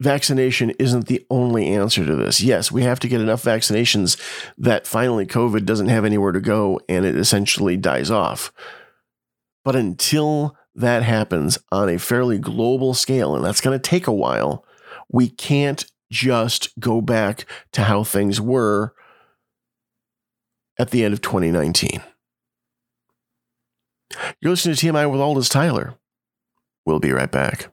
vaccination 0.00 0.70
isn't 0.78 1.08
the 1.08 1.26
only 1.30 1.68
answer 1.68 2.06
to 2.06 2.16
this. 2.16 2.40
Yes, 2.40 2.72
we 2.72 2.82
have 2.82 3.00
to 3.00 3.08
get 3.08 3.20
enough 3.20 3.42
vaccinations 3.42 4.18
that 4.56 4.86
finally 4.86 5.26
COVID 5.26 5.66
doesn't 5.66 5.88
have 5.88 6.04
anywhere 6.04 6.32
to 6.32 6.40
go 6.40 6.80
and 6.88 7.04
it 7.04 7.16
essentially 7.16 7.76
dies 7.76 8.10
off. 8.10 8.52
But 9.64 9.76
until 9.76 10.56
that 10.74 11.02
happens 11.02 11.58
on 11.70 11.90
a 11.90 11.98
fairly 11.98 12.38
global 12.38 12.94
scale, 12.94 13.36
and 13.36 13.44
that's 13.44 13.60
going 13.60 13.78
to 13.78 13.90
take 13.90 14.06
a 14.06 14.12
while, 14.12 14.64
we 15.10 15.28
can't 15.28 15.84
just 16.10 16.78
go 16.78 17.00
back 17.00 17.46
to 17.72 17.82
how 17.82 18.04
things 18.04 18.40
were 18.40 18.94
at 20.78 20.90
the 20.90 21.04
end 21.04 21.14
of 21.14 21.20
2019. 21.20 22.02
You're 24.40 24.50
listening 24.50 24.74
to 24.74 24.86
TMI 24.86 25.10
with 25.10 25.20
Aldous 25.20 25.48
Tyler. 25.48 25.94
We'll 26.84 26.98
be 26.98 27.12
right 27.12 27.30
back. 27.30 27.72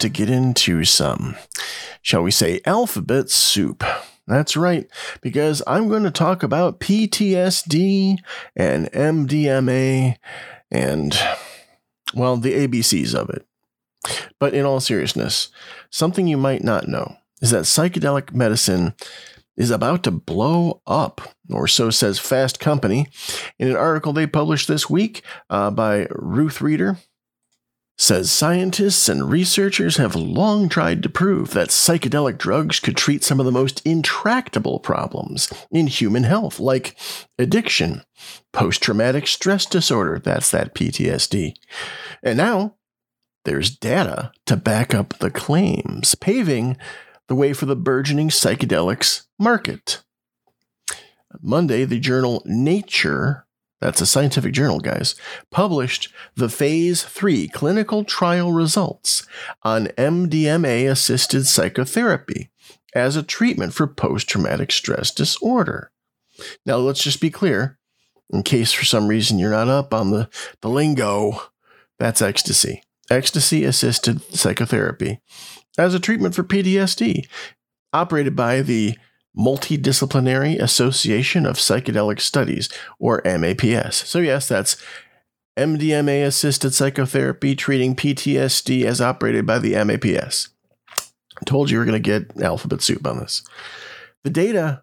To 0.00 0.08
get 0.08 0.30
into 0.30 0.84
some, 0.84 1.36
shall 2.02 2.22
we 2.22 2.30
say, 2.30 2.60
alphabet 2.64 3.30
soup. 3.30 3.84
That's 4.26 4.56
right, 4.56 4.86
because 5.22 5.62
I'm 5.66 5.88
going 5.88 6.02
to 6.02 6.10
talk 6.10 6.42
about 6.42 6.80
PTSD 6.80 8.18
and 8.54 8.92
MDMA 8.92 10.16
and, 10.70 11.18
well, 12.14 12.36
the 12.36 12.66
ABCs 12.66 13.14
of 13.14 13.30
it. 13.30 13.46
But 14.38 14.54
in 14.54 14.66
all 14.66 14.80
seriousness, 14.80 15.48
something 15.90 16.26
you 16.26 16.36
might 16.36 16.62
not 16.62 16.88
know 16.88 17.16
is 17.40 17.50
that 17.52 17.64
psychedelic 17.64 18.34
medicine 18.34 18.94
is 19.56 19.70
about 19.70 20.04
to 20.04 20.10
blow 20.10 20.82
up, 20.86 21.20
or 21.50 21.66
so 21.66 21.90
says 21.90 22.18
Fast 22.18 22.60
Company 22.60 23.08
in 23.58 23.68
an 23.68 23.76
article 23.76 24.12
they 24.12 24.26
published 24.26 24.68
this 24.68 24.88
week 24.88 25.22
uh, 25.50 25.70
by 25.70 26.06
Ruth 26.10 26.60
Reader. 26.60 26.98
Says 28.00 28.30
scientists 28.30 29.08
and 29.08 29.28
researchers 29.28 29.96
have 29.96 30.14
long 30.14 30.68
tried 30.68 31.02
to 31.02 31.08
prove 31.08 31.50
that 31.50 31.70
psychedelic 31.70 32.38
drugs 32.38 32.78
could 32.78 32.96
treat 32.96 33.24
some 33.24 33.40
of 33.40 33.46
the 33.46 33.50
most 33.50 33.84
intractable 33.84 34.78
problems 34.78 35.52
in 35.72 35.88
human 35.88 36.22
health, 36.22 36.60
like 36.60 36.96
addiction, 37.40 38.02
post 38.52 38.80
traumatic 38.82 39.26
stress 39.26 39.66
disorder, 39.66 40.20
that's 40.20 40.52
that 40.52 40.76
PTSD. 40.76 41.54
And 42.22 42.38
now 42.38 42.76
there's 43.44 43.76
data 43.76 44.30
to 44.46 44.56
back 44.56 44.94
up 44.94 45.18
the 45.18 45.30
claims, 45.30 46.14
paving 46.14 46.76
the 47.26 47.34
way 47.34 47.52
for 47.52 47.66
the 47.66 47.76
burgeoning 47.76 48.28
psychedelics 48.28 49.26
market. 49.40 50.02
Monday, 51.42 51.84
the 51.84 51.98
journal 51.98 52.42
Nature, 52.46 53.44
that's 53.80 54.00
a 54.00 54.06
scientific 54.06 54.52
journal, 54.52 54.80
guys, 54.80 55.14
published 55.50 56.12
the 56.34 56.48
phase 56.48 57.02
three 57.02 57.48
clinical 57.48 58.04
trial 58.04 58.52
results 58.52 59.26
on 59.62 59.86
MDMA 59.98 60.90
assisted 60.90 61.46
psychotherapy 61.46 62.50
as 62.94 63.16
a 63.16 63.22
treatment 63.22 63.74
for 63.74 63.86
post 63.86 64.28
traumatic 64.28 64.72
stress 64.72 65.12
disorder. 65.12 65.92
Now, 66.66 66.76
let's 66.76 67.02
just 67.02 67.20
be 67.20 67.30
clear 67.30 67.78
in 68.30 68.42
case 68.42 68.72
for 68.72 68.84
some 68.84 69.08
reason 69.08 69.38
you're 69.38 69.50
not 69.50 69.68
up 69.68 69.94
on 69.94 70.10
the, 70.10 70.28
the 70.60 70.68
lingo, 70.68 71.40
that's 71.98 72.22
ecstasy. 72.22 72.82
Ecstasy 73.10 73.64
assisted 73.64 74.20
psychotherapy 74.34 75.20
as 75.78 75.94
a 75.94 76.00
treatment 76.00 76.34
for 76.34 76.42
PTSD, 76.42 77.26
operated 77.92 78.36
by 78.36 78.60
the 78.60 78.96
Multidisciplinary 79.38 80.58
Association 80.60 81.46
of 81.46 81.56
Psychedelic 81.56 82.20
Studies, 82.20 82.68
or 82.98 83.22
MAPS. 83.24 84.08
So, 84.08 84.18
yes, 84.18 84.48
that's 84.48 84.76
MDMA 85.56 86.24
assisted 86.24 86.74
psychotherapy 86.74 87.56
treating 87.56 87.96
PTSD 87.96 88.84
as 88.84 89.00
operated 89.00 89.46
by 89.46 89.58
the 89.58 89.72
MAPS. 89.84 90.50
I 91.40 91.44
told 91.44 91.70
you 91.70 91.78
we 91.78 91.82
are 91.82 91.86
going 91.86 92.02
to 92.02 92.20
get 92.20 92.40
alphabet 92.42 92.82
soup 92.82 93.06
on 93.06 93.18
this. 93.18 93.42
The 94.24 94.30
data, 94.30 94.82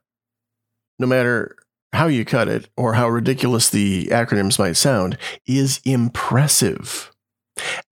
no 0.99 1.07
matter 1.07 1.55
how 1.93 2.07
you 2.07 2.25
cut 2.25 2.47
it 2.47 2.69
or 2.77 2.93
how 2.93 3.09
ridiculous 3.09 3.69
the 3.69 4.07
acronyms 4.07 4.59
might 4.59 4.77
sound, 4.77 5.17
is 5.45 5.81
impressive. 5.85 7.11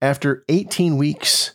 After 0.00 0.44
18 0.48 0.96
weeks 0.96 1.53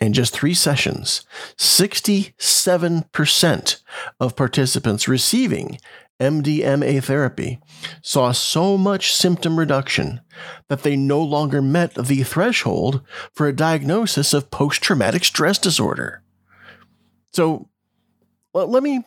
and 0.00 0.14
just 0.14 0.32
three 0.32 0.54
sessions, 0.54 1.26
67% 1.56 3.82
of 4.20 4.36
participants 4.36 5.08
receiving 5.08 5.78
MDMA 6.20 7.02
therapy 7.04 7.60
saw 8.02 8.32
so 8.32 8.78
much 8.78 9.14
symptom 9.14 9.58
reduction 9.58 10.20
that 10.68 10.82
they 10.82 10.96
no 10.96 11.22
longer 11.22 11.60
met 11.60 11.94
the 11.94 12.22
threshold 12.22 13.02
for 13.32 13.46
a 13.46 13.56
diagnosis 13.56 14.32
of 14.32 14.50
post 14.50 14.82
traumatic 14.82 15.24
stress 15.24 15.58
disorder. 15.58 16.22
So 17.32 17.68
well, 18.54 18.68
let 18.68 18.82
me 18.82 19.04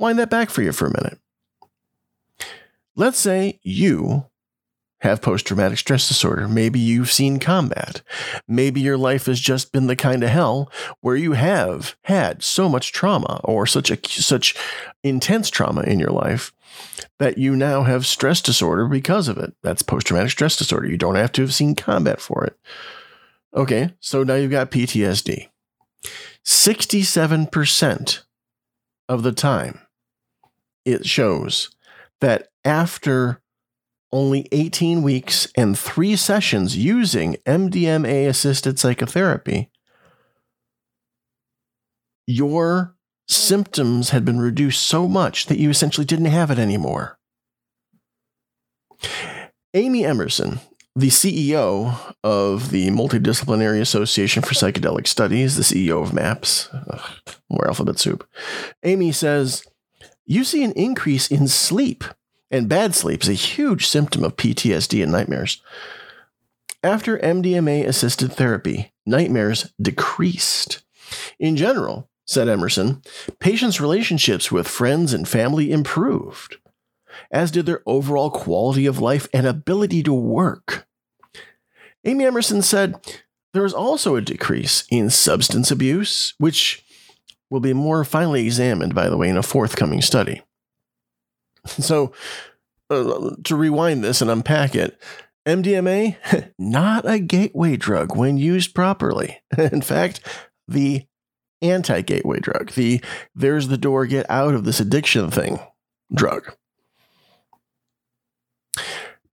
wind 0.00 0.18
that 0.18 0.30
back 0.30 0.50
for 0.50 0.62
you 0.62 0.72
for 0.72 0.86
a 0.86 1.00
minute. 1.00 1.20
Let's 2.96 3.18
say 3.18 3.60
you 3.62 4.26
have 5.02 5.20
post 5.20 5.46
traumatic 5.46 5.78
stress 5.78 6.06
disorder. 6.06 6.48
Maybe 6.48 6.78
you've 6.78 7.10
seen 7.10 7.40
combat. 7.40 8.02
Maybe 8.46 8.80
your 8.80 8.96
life 8.96 9.26
has 9.26 9.40
just 9.40 9.72
been 9.72 9.88
the 9.88 9.96
kind 9.96 10.22
of 10.22 10.30
hell 10.30 10.70
where 11.00 11.16
you 11.16 11.32
have 11.32 11.96
had 12.04 12.42
so 12.42 12.68
much 12.68 12.92
trauma 12.92 13.40
or 13.42 13.66
such 13.66 13.90
a 13.90 13.98
such 14.08 14.54
intense 15.02 15.50
trauma 15.50 15.82
in 15.82 15.98
your 15.98 16.12
life 16.12 16.52
that 17.18 17.36
you 17.36 17.56
now 17.56 17.82
have 17.82 18.06
stress 18.06 18.40
disorder 18.40 18.86
because 18.86 19.26
of 19.26 19.38
it. 19.38 19.54
That's 19.62 19.82
post 19.82 20.06
traumatic 20.06 20.30
stress 20.30 20.56
disorder. 20.56 20.88
You 20.88 20.96
don't 20.96 21.16
have 21.16 21.32
to 21.32 21.42
have 21.42 21.52
seen 21.52 21.74
combat 21.74 22.20
for 22.20 22.44
it. 22.44 22.56
Okay, 23.54 23.94
so 23.98 24.22
now 24.22 24.36
you've 24.36 24.52
got 24.52 24.70
PTSD. 24.70 25.48
67% 26.46 28.22
of 29.08 29.22
the 29.22 29.32
time 29.32 29.80
it 30.84 31.06
shows 31.06 31.70
that 32.20 32.48
after 32.64 33.41
only 34.12 34.46
18 34.52 35.02
weeks 35.02 35.48
and 35.56 35.78
three 35.78 36.16
sessions 36.16 36.76
using 36.76 37.36
MDMA 37.46 38.28
assisted 38.28 38.78
psychotherapy, 38.78 39.70
your 42.26 42.94
symptoms 43.28 44.10
had 44.10 44.24
been 44.24 44.38
reduced 44.38 44.82
so 44.82 45.08
much 45.08 45.46
that 45.46 45.58
you 45.58 45.70
essentially 45.70 46.04
didn't 46.04 46.26
have 46.26 46.50
it 46.50 46.58
anymore. 46.58 47.18
Amy 49.74 50.04
Emerson, 50.04 50.60
the 50.94 51.08
CEO 51.08 52.14
of 52.22 52.70
the 52.70 52.88
Multidisciplinary 52.88 53.80
Association 53.80 54.42
for 54.42 54.54
Psychedelic 54.54 55.06
Studies, 55.06 55.56
the 55.56 55.62
CEO 55.62 56.02
of 56.02 56.12
MAPS, 56.12 56.68
ugh, 56.72 57.10
more 57.48 57.66
alphabet 57.66 57.98
soup, 57.98 58.28
Amy 58.82 59.12
says, 59.12 59.64
You 60.26 60.44
see 60.44 60.62
an 60.62 60.72
increase 60.72 61.30
in 61.30 61.48
sleep 61.48 62.04
and 62.52 62.68
bad 62.68 62.94
sleep 62.94 63.22
is 63.22 63.28
a 63.30 63.32
huge 63.34 63.86
symptom 63.86 64.22
of 64.22 64.36
PTSD 64.36 65.02
and 65.02 65.10
nightmares. 65.10 65.62
After 66.84 67.18
MDMA 67.18 67.86
assisted 67.86 68.32
therapy, 68.32 68.92
nightmares 69.06 69.72
decreased. 69.80 70.82
In 71.38 71.56
general, 71.56 72.10
said 72.26 72.48
Emerson, 72.48 73.02
patients' 73.40 73.80
relationships 73.80 74.52
with 74.52 74.68
friends 74.68 75.12
and 75.12 75.26
family 75.26 75.72
improved, 75.72 76.56
as 77.30 77.50
did 77.50 77.66
their 77.66 77.82
overall 77.86 78.30
quality 78.30 78.86
of 78.86 79.00
life 79.00 79.28
and 79.32 79.46
ability 79.46 80.02
to 80.02 80.12
work. 80.12 80.86
Amy 82.04 82.24
Emerson 82.24 82.62
said 82.62 82.96
there 83.52 83.62
was 83.62 83.74
also 83.74 84.16
a 84.16 84.22
decrease 84.22 84.84
in 84.90 85.08
substance 85.08 85.70
abuse, 85.70 86.34
which 86.38 86.84
will 87.48 87.60
be 87.60 87.72
more 87.72 88.04
finely 88.04 88.44
examined, 88.44 88.94
by 88.94 89.08
the 89.08 89.16
way, 89.16 89.28
in 89.28 89.36
a 89.36 89.42
forthcoming 89.42 90.02
study. 90.02 90.42
So, 91.66 92.12
uh, 92.90 93.30
to 93.44 93.56
rewind 93.56 94.04
this 94.04 94.20
and 94.20 94.30
unpack 94.30 94.74
it, 94.74 95.00
MDMA, 95.46 96.16
not 96.58 97.08
a 97.08 97.18
gateway 97.18 97.76
drug 97.76 98.16
when 98.16 98.36
used 98.36 98.74
properly. 98.74 99.42
In 99.58 99.80
fact, 99.80 100.20
the 100.68 101.06
anti 101.60 102.00
gateway 102.02 102.40
drug, 102.40 102.72
the 102.72 103.02
there's 103.34 103.68
the 103.68 103.78
door, 103.78 104.06
get 104.06 104.28
out 104.30 104.54
of 104.54 104.64
this 104.64 104.80
addiction 104.80 105.30
thing 105.30 105.60
drug. 106.12 106.54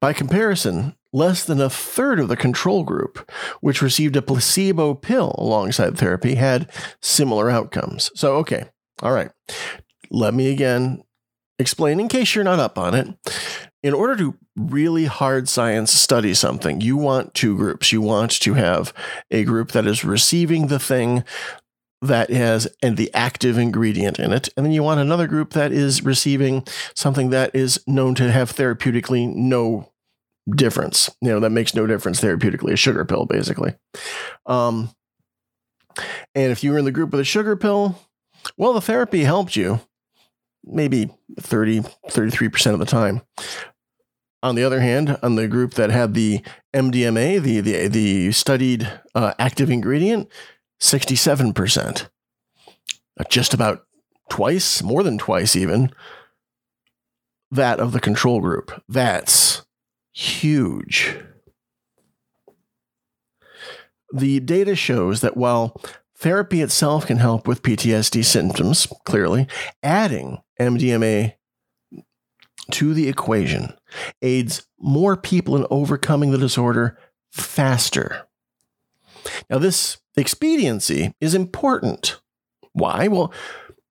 By 0.01 0.13
comparison, 0.13 0.95
less 1.11 1.43
than 1.43 1.59
a 1.59 1.69
third 1.69 2.19
of 2.19 2.29
the 2.29 2.37
control 2.37 2.83
group, 2.83 3.29
which 3.59 3.81
received 3.81 4.15
a 4.15 4.21
placebo 4.21 4.93
pill 4.93 5.35
alongside 5.37 5.97
therapy, 5.97 6.35
had 6.35 6.71
similar 7.01 7.49
outcomes. 7.49 8.09
So, 8.15 8.37
okay, 8.37 8.65
all 9.01 9.11
right. 9.11 9.31
Let 10.09 10.33
me 10.33 10.51
again 10.51 11.03
explain 11.59 11.99
in 11.99 12.07
case 12.07 12.33
you're 12.33 12.43
not 12.43 12.59
up 12.59 12.77
on 12.77 12.95
it. 12.95 13.07
In 13.83 13.93
order 13.93 14.15
to 14.17 14.35
really 14.57 15.05
hard 15.05 15.47
science 15.47 15.91
study 15.91 16.33
something, 16.33 16.81
you 16.81 16.97
want 16.97 17.33
two 17.33 17.55
groups. 17.55 17.91
You 17.91 18.01
want 18.01 18.31
to 18.41 18.55
have 18.55 18.93
a 19.31 19.43
group 19.43 19.71
that 19.71 19.85
is 19.85 20.03
receiving 20.03 20.67
the 20.67 20.79
thing 20.79 21.23
that 22.01 22.29
has 22.29 22.67
and 22.81 22.97
the 22.97 23.13
active 23.13 23.57
ingredient 23.57 24.19
in 24.19 24.31
it, 24.31 24.49
and 24.55 24.65
then 24.65 24.73
you 24.73 24.83
want 24.83 25.01
another 25.01 25.27
group 25.27 25.51
that 25.51 25.71
is 25.71 26.03
receiving 26.03 26.65
something 26.95 27.29
that 27.29 27.53
is 27.53 27.81
known 27.87 28.15
to 28.15 28.31
have 28.31 28.53
therapeutically 28.53 29.33
no 29.33 29.91
difference. 30.49 31.09
You 31.21 31.29
know, 31.29 31.39
that 31.41 31.49
makes 31.49 31.75
no 31.75 31.85
difference 31.87 32.21
therapeutically, 32.21 32.73
a 32.73 32.77
sugar 32.77 33.05
pill, 33.05 33.25
basically. 33.25 33.75
Um, 34.45 34.89
and 36.33 36.51
if 36.51 36.63
you 36.63 36.71
were 36.71 36.77
in 36.77 36.85
the 36.85 36.91
group 36.91 37.11
with 37.11 37.19
a 37.19 37.25
sugar 37.25 37.55
pill, 37.55 37.99
well, 38.57 38.73
the 38.73 38.81
therapy 38.81 39.23
helped 39.23 39.55
you 39.55 39.81
maybe 40.63 41.09
30, 41.39 41.81
33% 42.09 42.73
of 42.73 42.79
the 42.79 42.85
time. 42.85 43.21
On 44.41 44.55
the 44.55 44.63
other 44.63 44.79
hand, 44.79 45.17
on 45.21 45.35
the 45.35 45.47
group 45.47 45.73
that 45.73 45.89
had 45.89 46.13
the 46.13 46.41
MDMA, 46.73 47.41
the, 47.41 47.59
the, 47.59 47.87
the 47.87 48.31
studied 48.31 48.89
uh, 49.13 49.33
active 49.37 49.69
ingredient, 49.69 50.29
67%. 50.79 52.07
Uh, 53.19 53.23
Just 53.29 53.53
about 53.53 53.85
twice, 54.29 54.81
more 54.81 55.03
than 55.03 55.17
twice 55.17 55.55
even, 55.55 55.91
that 57.51 57.79
of 57.79 57.91
the 57.91 57.99
control 57.99 58.39
group. 58.39 58.71
That's 58.87 59.65
huge. 60.13 61.17
the 64.13 64.39
data 64.39 64.75
shows 64.75 65.21
that 65.21 65.37
while 65.37 65.79
therapy 66.19 66.61
itself 66.61 67.07
can 67.07 67.17
help 67.17 67.47
with 67.47 67.63
PTSD 67.63 68.23
symptoms, 68.23 68.87
clearly, 69.05 69.47
adding 69.81 70.39
MDMA 70.59 71.33
to 72.71 72.93
the 72.93 73.07
equation 73.07 73.73
aids 74.21 74.67
more 74.79 75.17
people 75.17 75.55
in 75.55 75.65
overcoming 75.71 76.31
the 76.31 76.37
disorder 76.37 76.97
faster. 77.31 78.27
Now, 79.49 79.57
this 79.57 79.97
expediency 80.15 81.13
is 81.19 81.33
important. 81.33 82.19
Why? 82.73 83.07
Well, 83.07 83.33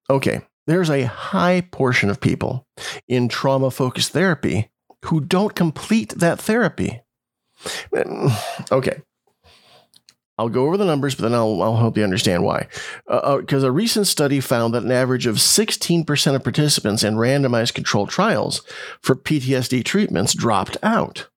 okay, 0.09 0.43
there's 0.67 0.91
a 0.91 1.05
high 1.05 1.63
portion 1.73 2.11
of 2.11 2.21
people 2.21 2.67
in 3.09 3.29
trauma 3.29 3.71
focused 3.71 4.13
therapy 4.13 4.71
who 5.07 5.21
don't 5.21 5.55
complete 5.55 6.11
that 6.17 6.39
therapy. 6.39 7.01
Okay. 8.71 9.03
I'll 10.39 10.49
go 10.49 10.67
over 10.67 10.77
the 10.77 10.85
numbers, 10.85 11.15
but 11.17 11.23
then 11.23 11.35
I'll, 11.35 11.61
I'll 11.63 11.77
help 11.77 11.97
you 11.97 12.05
understand 12.05 12.45
why. 12.45 12.69
Because 13.07 13.65
uh, 13.65 13.69
a 13.69 13.73
recent 13.73 14.07
study 14.07 14.41
found 14.41 14.73
that 14.75 14.85
an 14.85 14.93
average 14.93 15.27
of 15.27 15.37
16% 15.37 16.35
of 16.35 16.45
participants 16.45 17.03
in 17.03 17.17
randomized 17.17 17.75
controlled 17.75 18.11
trials 18.11 18.63
for 19.03 19.17
PTSD 19.17 19.85
treatments 19.85 20.35
dropped 20.35 20.77
out. 20.83 21.29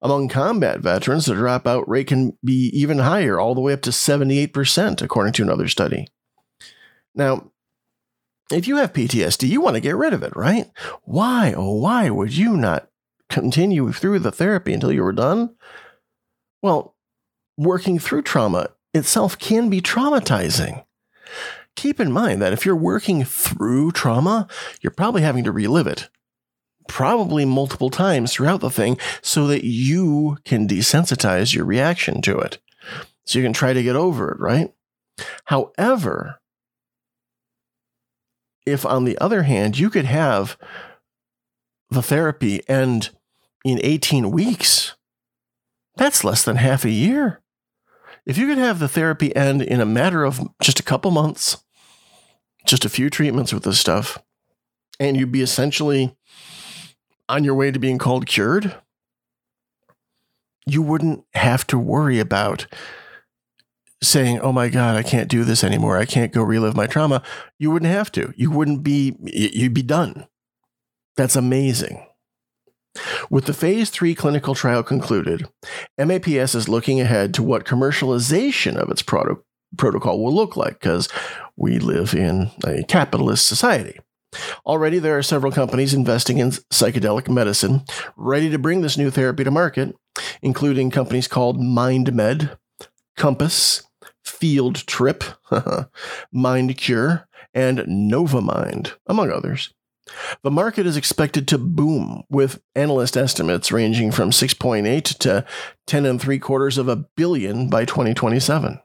Among 0.00 0.28
combat 0.28 0.80
veterans, 0.80 1.26
the 1.26 1.34
dropout 1.34 1.84
rate 1.86 2.06
can 2.06 2.38
be 2.44 2.70
even 2.72 3.00
higher, 3.00 3.38
all 3.38 3.54
the 3.54 3.60
way 3.60 3.72
up 3.72 3.82
to 3.82 3.90
78%, 3.90 5.02
according 5.02 5.32
to 5.34 5.42
another 5.42 5.68
study. 5.68 6.06
Now, 7.14 7.50
if 8.50 8.66
you 8.66 8.76
have 8.76 8.92
PTSD, 8.92 9.48
you 9.48 9.60
want 9.60 9.74
to 9.74 9.80
get 9.80 9.96
rid 9.96 10.14
of 10.14 10.22
it, 10.22 10.34
right? 10.34 10.70
Why, 11.02 11.52
oh, 11.54 11.74
why 11.74 12.08
would 12.08 12.34
you 12.34 12.56
not 12.56 12.88
continue 13.28 13.92
through 13.92 14.20
the 14.20 14.32
therapy 14.32 14.72
until 14.72 14.92
you 14.92 15.02
were 15.02 15.12
done? 15.12 15.54
Well, 16.62 16.94
working 17.58 17.98
through 17.98 18.22
trauma 18.22 18.68
itself 18.94 19.38
can 19.38 19.68
be 19.68 19.82
traumatizing. 19.82 20.84
Keep 21.76 22.00
in 22.00 22.10
mind 22.10 22.40
that 22.40 22.52
if 22.52 22.64
you're 22.64 22.74
working 22.74 23.24
through 23.24 23.92
trauma, 23.92 24.48
you're 24.80 24.90
probably 24.90 25.22
having 25.22 25.44
to 25.44 25.52
relive 25.52 25.86
it, 25.86 26.08
probably 26.86 27.44
multiple 27.44 27.90
times 27.90 28.32
throughout 28.32 28.60
the 28.60 28.70
thing, 28.70 28.96
so 29.20 29.46
that 29.46 29.64
you 29.64 30.38
can 30.44 30.66
desensitize 30.66 31.54
your 31.54 31.64
reaction 31.64 32.22
to 32.22 32.38
it. 32.38 32.58
So 33.26 33.38
you 33.38 33.44
can 33.44 33.52
try 33.52 33.74
to 33.74 33.82
get 33.82 33.96
over 33.96 34.32
it, 34.32 34.40
right? 34.40 34.72
However, 35.46 36.40
if 38.64 38.86
on 38.86 39.04
the 39.04 39.18
other 39.18 39.42
hand, 39.42 39.78
you 39.78 39.90
could 39.90 40.04
have 40.04 40.56
the 41.90 42.02
therapy 42.02 42.66
end 42.68 43.10
in 43.64 43.80
18 43.82 44.30
weeks, 44.30 44.94
that's 45.96 46.22
less 46.22 46.44
than 46.44 46.56
half 46.56 46.84
a 46.84 46.90
year. 46.90 47.40
If 48.28 48.36
you 48.36 48.46
could 48.46 48.58
have 48.58 48.78
the 48.78 48.88
therapy 48.88 49.34
end 49.34 49.62
in 49.62 49.80
a 49.80 49.86
matter 49.86 50.22
of 50.22 50.46
just 50.60 50.78
a 50.78 50.82
couple 50.82 51.10
months, 51.10 51.64
just 52.66 52.84
a 52.84 52.90
few 52.90 53.08
treatments 53.08 53.54
with 53.54 53.62
this 53.62 53.80
stuff, 53.80 54.18
and 55.00 55.16
you'd 55.16 55.32
be 55.32 55.40
essentially 55.40 56.14
on 57.26 57.42
your 57.42 57.54
way 57.54 57.70
to 57.70 57.78
being 57.78 57.96
called 57.96 58.26
cured, 58.26 58.76
you 60.66 60.82
wouldn't 60.82 61.24
have 61.32 61.66
to 61.68 61.78
worry 61.78 62.18
about 62.20 62.66
saying, 64.02 64.40
Oh 64.40 64.52
my 64.52 64.68
God, 64.68 64.94
I 64.94 65.02
can't 65.02 65.30
do 65.30 65.42
this 65.42 65.64
anymore. 65.64 65.96
I 65.96 66.04
can't 66.04 66.30
go 66.30 66.42
relive 66.42 66.76
my 66.76 66.86
trauma. 66.86 67.22
You 67.58 67.70
wouldn't 67.70 67.90
have 67.90 68.12
to. 68.12 68.34
You 68.36 68.50
wouldn't 68.50 68.82
be, 68.82 69.16
you'd 69.22 69.72
be 69.72 69.82
done. 69.82 70.28
That's 71.16 71.34
amazing. 71.34 72.06
With 73.30 73.46
the 73.46 73.54
phase 73.54 73.90
three 73.90 74.14
clinical 74.14 74.54
trial 74.54 74.82
concluded, 74.82 75.48
MAPS 75.98 76.54
is 76.54 76.68
looking 76.68 77.00
ahead 77.00 77.34
to 77.34 77.42
what 77.42 77.64
commercialization 77.64 78.76
of 78.76 78.90
its 78.90 79.02
proto- 79.02 79.42
protocol 79.76 80.22
will 80.22 80.34
look 80.34 80.56
like 80.56 80.80
because 80.80 81.08
we 81.56 81.78
live 81.78 82.14
in 82.14 82.50
a 82.66 82.82
capitalist 82.84 83.46
society. 83.46 83.98
Already, 84.66 84.98
there 84.98 85.16
are 85.16 85.22
several 85.22 85.52
companies 85.52 85.94
investing 85.94 86.38
in 86.38 86.50
psychedelic 86.50 87.28
medicine, 87.28 87.82
ready 88.16 88.50
to 88.50 88.58
bring 88.58 88.82
this 88.82 88.98
new 88.98 89.10
therapy 89.10 89.44
to 89.44 89.50
market, 89.50 89.96
including 90.42 90.90
companies 90.90 91.28
called 91.28 91.58
MindMed, 91.58 92.56
Compass, 93.16 93.82
Field 94.24 94.86
Trip, 94.86 95.24
Mind 96.32 96.76
Cure, 96.76 97.26
and 97.54 97.78
Novamind, 97.78 98.92
among 99.06 99.30
others. 99.30 99.72
The 100.42 100.50
market 100.50 100.86
is 100.86 100.96
expected 100.96 101.46
to 101.48 101.58
boom, 101.58 102.22
with 102.28 102.60
analyst 102.74 103.16
estimates 103.16 103.72
ranging 103.72 104.10
from 104.12 104.30
6.8 104.30 105.04
to 105.18 105.44
10 105.86 106.06
and 106.06 106.20
three 106.20 106.38
quarters 106.38 106.78
of 106.78 106.88
a 106.88 106.96
billion 106.96 107.68
by 107.68 107.84
2027. 107.84 108.80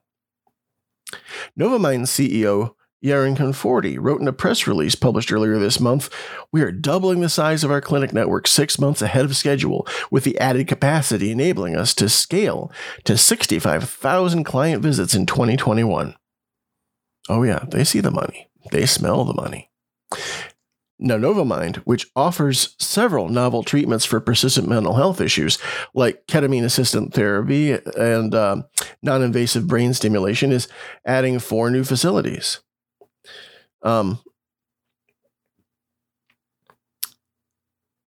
Novamind 1.57 2.07
CEO 2.07 2.75
Yaron 3.03 3.35
Conforti 3.35 3.97
wrote 3.99 4.21
in 4.21 4.27
a 4.27 4.33
press 4.33 4.65
release 4.65 4.95
published 4.95 5.31
earlier 5.31 5.59
this 5.59 5.79
month 5.79 6.09
We 6.51 6.61
are 6.61 6.71
doubling 6.71 7.19
the 7.19 7.29
size 7.29 7.63
of 7.63 7.71
our 7.71 7.81
clinic 7.81 8.13
network 8.13 8.47
six 8.47 8.79
months 8.79 9.01
ahead 9.01 9.25
of 9.25 9.35
schedule, 9.35 9.85
with 10.09 10.23
the 10.23 10.39
added 10.39 10.67
capacity 10.67 11.31
enabling 11.31 11.75
us 11.75 11.93
to 11.95 12.07
scale 12.07 12.71
to 13.03 13.17
65,000 13.17 14.43
client 14.45 14.81
visits 14.81 15.13
in 15.13 15.25
2021. 15.25 16.15
Oh, 17.29 17.43
yeah, 17.43 17.65
they 17.67 17.83
see 17.83 17.99
the 17.99 18.11
money, 18.11 18.49
they 18.71 18.85
smell 18.85 19.25
the 19.25 19.33
money. 19.33 19.69
Now, 21.03 21.17
Novamind, 21.17 21.77
which 21.77 22.09
offers 22.15 22.75
several 22.79 23.27
novel 23.27 23.61
treatments 23.61 24.05
for 24.05 24.21
persistent 24.21 24.69
mental 24.69 24.93
health 24.93 25.19
issues 25.19 25.57
like 25.93 26.25
ketamine 26.27 26.63
assisted 26.63 27.13
therapy 27.13 27.73
and 27.73 28.33
uh, 28.33 28.63
non 29.01 29.21
invasive 29.21 29.67
brain 29.67 29.93
stimulation, 29.93 30.53
is 30.53 30.69
adding 31.05 31.39
four 31.39 31.69
new 31.69 31.83
facilities. 31.83 32.61
Um, 33.81 34.19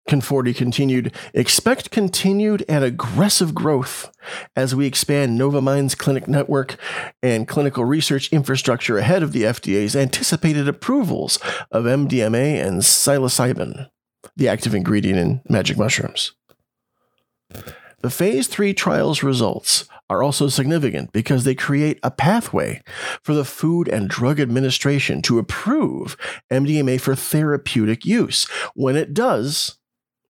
Conforti 0.08 0.54
continued, 0.54 1.12
expect 1.34 1.90
continued 1.90 2.64
and 2.68 2.84
aggressive 2.84 3.54
growth 3.54 4.12
as 4.54 4.74
we 4.74 4.86
expand 4.86 5.38
Novamind's 5.38 5.96
clinic 5.96 6.28
network 6.28 6.76
and 7.22 7.48
clinical 7.48 7.84
research 7.84 8.32
infrastructure 8.32 8.98
ahead 8.98 9.22
of 9.22 9.32
the 9.32 9.42
FDA's 9.42 9.96
anticipated 9.96 10.68
approvals 10.68 11.38
of 11.72 11.84
MDMA 11.84 12.64
and 12.64 12.82
psilocybin, 12.82 13.88
the 14.36 14.48
active 14.48 14.74
ingredient 14.74 15.18
in 15.18 15.42
magic 15.48 15.76
mushrooms. 15.76 16.32
The 18.02 18.10
phase 18.10 18.46
3 18.46 18.74
trials 18.74 19.24
results 19.24 19.88
are 20.08 20.22
also 20.22 20.48
significant 20.48 21.12
because 21.12 21.42
they 21.42 21.56
create 21.56 21.98
a 22.04 22.10
pathway 22.10 22.80
for 23.24 23.34
the 23.34 23.44
Food 23.44 23.88
and 23.88 24.08
Drug 24.08 24.38
Administration 24.38 25.20
to 25.22 25.40
approve 25.40 26.16
MDMA 26.52 27.00
for 27.00 27.16
therapeutic 27.16 28.04
use. 28.04 28.46
When 28.74 28.94
it 28.94 29.12
does, 29.12 29.78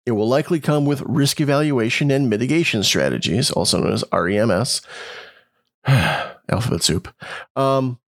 it 0.04 0.12
will 0.12 0.28
likely 0.28 0.60
come 0.60 0.84
with 0.84 1.00
risk 1.02 1.40
evaluation 1.40 2.10
and 2.10 2.28
mitigation 2.28 2.82
strategies, 2.82 3.50
also 3.50 3.78
known 3.78 3.92
as 3.92 4.04
REMS. 4.04 4.84
Alphabet 6.48 6.82
soup. 6.82 7.08
Um, 7.56 7.98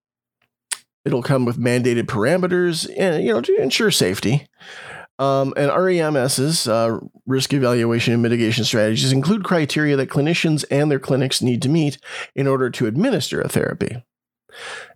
it'll 1.05 1.23
come 1.23 1.45
with 1.45 1.59
mandated 1.59 2.05
parameters 2.05 2.91
and 2.99 3.25
you 3.25 3.33
know 3.33 3.41
to 3.41 3.57
ensure 3.57 3.91
safety. 3.91 4.49
Um, 5.21 5.55
and 5.57 5.71
REMS's 5.71 6.67
uh, 6.67 6.99
risk 7.25 7.53
evaluation 7.53 8.13
and 8.13 8.23
mitigation 8.23 8.65
strategies 8.65 9.13
include 9.13 9.45
criteria 9.45 9.95
that 9.97 10.11
clinicians 10.11 10.65
and 10.73 10.91
their 10.91 10.99
clinics 10.99 11.41
need 11.41 11.63
to 11.63 11.69
meet 11.69 11.99
in 12.35 12.49
order 12.49 12.69
to 12.71 12.89
administer 12.89 13.41
a 13.41 13.49
therapy. 13.49 14.03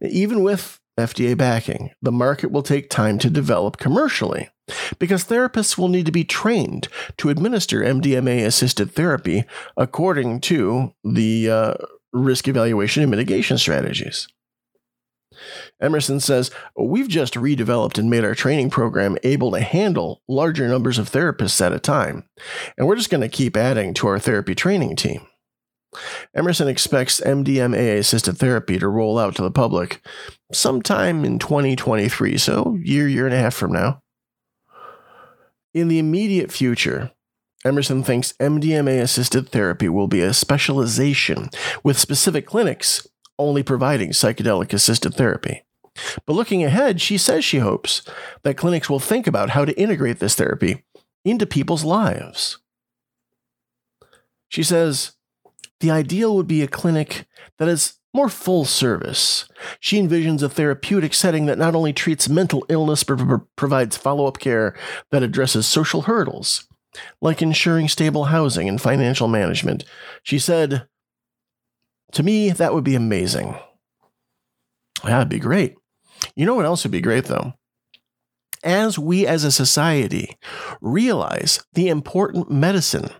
Even 0.02 0.42
with 0.42 0.80
FDA 0.98 1.36
backing, 1.36 1.92
the 2.02 2.10
market 2.10 2.50
will 2.50 2.64
take 2.64 2.90
time 2.90 3.18
to 3.20 3.30
develop 3.30 3.76
commercially 3.76 4.48
because 4.98 5.24
therapists 5.24 5.78
will 5.78 5.88
need 5.88 6.06
to 6.06 6.12
be 6.12 6.24
trained 6.24 6.88
to 7.16 7.30
administer 7.30 7.80
MDMA 7.80 8.44
assisted 8.44 8.90
therapy 8.90 9.44
according 9.76 10.40
to 10.42 10.92
the 11.04 11.50
uh, 11.50 11.74
risk 12.12 12.48
evaluation 12.48 13.02
and 13.02 13.10
mitigation 13.10 13.58
strategies. 13.58 14.28
Emerson 15.80 16.20
says, 16.20 16.50
We've 16.76 17.08
just 17.08 17.34
redeveloped 17.34 17.98
and 17.98 18.10
made 18.10 18.24
our 18.24 18.34
training 18.34 18.70
program 18.70 19.16
able 19.22 19.52
to 19.52 19.60
handle 19.60 20.22
larger 20.28 20.68
numbers 20.68 20.98
of 20.98 21.10
therapists 21.10 21.64
at 21.64 21.72
a 21.72 21.78
time, 21.78 22.24
and 22.76 22.86
we're 22.86 22.96
just 22.96 23.10
going 23.10 23.20
to 23.20 23.28
keep 23.28 23.56
adding 23.56 23.94
to 23.94 24.08
our 24.08 24.18
therapy 24.18 24.54
training 24.54 24.96
team. 24.96 25.26
Emerson 26.34 26.68
expects 26.68 27.20
MDMA 27.20 27.98
assisted 27.98 28.36
therapy 28.36 28.78
to 28.78 28.88
roll 28.88 29.18
out 29.18 29.34
to 29.36 29.42
the 29.42 29.50
public 29.50 30.04
sometime 30.52 31.24
in 31.24 31.38
2023, 31.38 32.36
so 32.36 32.76
year, 32.82 33.08
year 33.08 33.26
and 33.26 33.34
a 33.34 33.38
half 33.38 33.54
from 33.54 33.72
now. 33.72 34.02
In 35.78 35.86
the 35.86 36.00
immediate 36.00 36.50
future, 36.50 37.12
Emerson 37.64 38.02
thinks 38.02 38.32
MDMA 38.40 39.00
assisted 39.00 39.50
therapy 39.50 39.88
will 39.88 40.08
be 40.08 40.20
a 40.22 40.34
specialization 40.34 41.50
with 41.84 42.00
specific 42.00 42.46
clinics 42.46 43.06
only 43.38 43.62
providing 43.62 44.10
psychedelic 44.10 44.72
assisted 44.72 45.14
therapy. 45.14 45.62
But 46.26 46.32
looking 46.32 46.64
ahead, 46.64 47.00
she 47.00 47.16
says 47.16 47.44
she 47.44 47.58
hopes 47.58 48.02
that 48.42 48.56
clinics 48.56 48.90
will 48.90 48.98
think 48.98 49.28
about 49.28 49.50
how 49.50 49.64
to 49.64 49.80
integrate 49.80 50.18
this 50.18 50.34
therapy 50.34 50.82
into 51.24 51.46
people's 51.46 51.84
lives. 51.84 52.58
She 54.48 54.64
says, 54.64 55.12
the 55.78 55.92
ideal 55.92 56.34
would 56.34 56.48
be 56.48 56.62
a 56.62 56.66
clinic 56.66 57.28
that 57.58 57.68
is 57.68 57.97
more 58.18 58.28
full 58.28 58.64
service. 58.64 59.48
She 59.78 60.02
envisions 60.02 60.42
a 60.42 60.48
therapeutic 60.48 61.14
setting 61.14 61.46
that 61.46 61.56
not 61.56 61.76
only 61.76 61.92
treats 61.92 62.28
mental 62.28 62.66
illness 62.68 63.04
but 63.04 63.20
provides 63.54 63.96
follow 63.96 64.26
up 64.26 64.40
care 64.40 64.76
that 65.12 65.22
addresses 65.22 65.68
social 65.68 66.02
hurdles, 66.02 66.66
like 67.22 67.40
ensuring 67.40 67.86
stable 67.86 68.24
housing 68.24 68.68
and 68.68 68.82
financial 68.82 69.28
management. 69.28 69.84
She 70.24 70.40
said, 70.40 70.88
To 72.10 72.24
me, 72.24 72.50
that 72.50 72.74
would 72.74 72.82
be 72.82 72.96
amazing. 72.96 73.54
That'd 75.04 75.28
be 75.28 75.38
great. 75.38 75.76
You 76.34 76.44
know 76.44 76.56
what 76.56 76.64
else 76.64 76.82
would 76.82 76.90
be 76.90 77.00
great, 77.00 77.26
though? 77.26 77.54
As 78.64 78.98
we 78.98 79.28
as 79.28 79.44
a 79.44 79.52
society 79.52 80.36
realize 80.80 81.64
the 81.74 81.86
important 81.86 82.50
medicine 82.50 83.10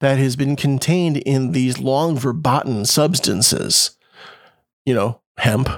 that 0.00 0.18
has 0.18 0.36
been 0.36 0.56
contained 0.56 1.16
in 1.16 1.52
these 1.52 1.78
long 1.78 2.18
verboten 2.18 2.84
substances, 2.84 3.96
you 4.84 4.94
know, 4.94 5.20
hemp, 5.38 5.68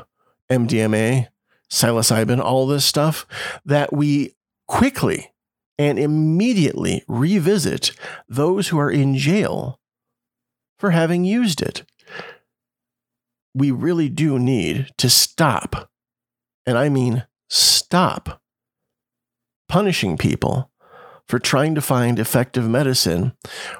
MDMA, 0.50 1.28
psilocybin, 1.70 2.40
all 2.40 2.66
this 2.66 2.84
stuff, 2.84 3.26
that 3.64 3.92
we 3.92 4.34
quickly 4.66 5.32
and 5.78 5.98
immediately 5.98 7.04
revisit 7.08 7.92
those 8.28 8.68
who 8.68 8.78
are 8.78 8.90
in 8.90 9.16
jail 9.16 9.80
for 10.78 10.90
having 10.90 11.24
used 11.24 11.60
it. 11.60 11.84
We 13.54 13.70
really 13.70 14.08
do 14.08 14.38
need 14.38 14.92
to 14.98 15.08
stop, 15.08 15.90
and 16.66 16.76
I 16.76 16.88
mean 16.88 17.26
stop, 17.48 18.40
punishing 19.68 20.16
people 20.16 20.70
for 21.28 21.38
trying 21.38 21.74
to 21.74 21.80
find 21.80 22.18
effective 22.18 22.68
medicine 22.68 23.32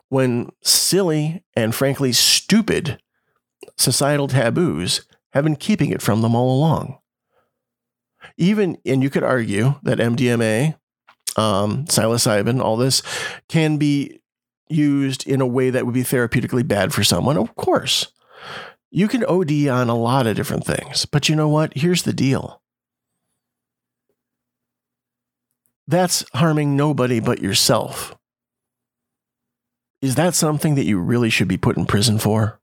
when 0.08 0.50
silly 0.62 1.44
and 1.54 1.74
frankly 1.74 2.12
stupid 2.12 2.98
societal 3.76 4.28
taboos 4.28 5.06
have 5.34 5.44
been 5.44 5.56
keeping 5.56 5.90
it 5.90 6.00
from 6.00 6.22
them 6.22 6.34
all 6.34 6.56
along. 6.56 6.98
Even, 8.38 8.78
and 8.86 9.02
you 9.02 9.10
could 9.10 9.24
argue 9.24 9.74
that 9.82 9.98
MDMA, 9.98 10.76
um, 11.36 11.84
psilocybin, 11.84 12.62
all 12.62 12.76
this 12.76 13.02
can 13.48 13.76
be 13.76 14.20
used 14.68 15.26
in 15.26 15.40
a 15.40 15.46
way 15.46 15.70
that 15.70 15.84
would 15.84 15.94
be 15.94 16.02
therapeutically 16.02 16.66
bad 16.66 16.94
for 16.94 17.04
someone. 17.04 17.36
Of 17.36 17.54
course, 17.56 18.12
you 18.90 19.08
can 19.08 19.24
OD 19.24 19.68
on 19.68 19.90
a 19.90 19.96
lot 19.96 20.26
of 20.26 20.36
different 20.36 20.64
things, 20.64 21.04
but 21.04 21.28
you 21.28 21.36
know 21.36 21.48
what? 21.48 21.76
Here's 21.76 22.04
the 22.04 22.12
deal 22.12 22.62
that's 25.86 26.24
harming 26.32 26.76
nobody 26.76 27.20
but 27.20 27.42
yourself. 27.42 28.16
Is 30.00 30.14
that 30.14 30.34
something 30.34 30.76
that 30.76 30.84
you 30.84 30.98
really 30.98 31.28
should 31.28 31.48
be 31.48 31.58
put 31.58 31.76
in 31.76 31.84
prison 31.86 32.18
for? 32.18 32.60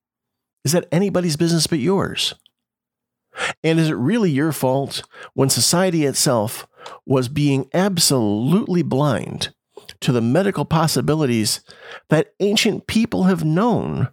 Is 0.63 0.71
that 0.71 0.88
anybody's 0.91 1.38
business 1.38 1.67
but 1.67 1.79
yours? 1.79 2.34
And 3.63 3.79
is 3.79 3.89
it 3.89 3.95
really 3.95 4.31
your 4.31 4.51
fault 4.51 5.03
when 5.33 5.49
society 5.49 6.05
itself 6.05 6.67
was 7.05 7.29
being 7.29 7.69
absolutely 7.73 8.81
blind 8.81 9.53
to 10.01 10.11
the 10.11 10.21
medical 10.21 10.65
possibilities 10.65 11.61
that 12.09 12.33
ancient 12.39 12.87
people 12.87 13.23
have 13.23 13.43
known 13.43 14.09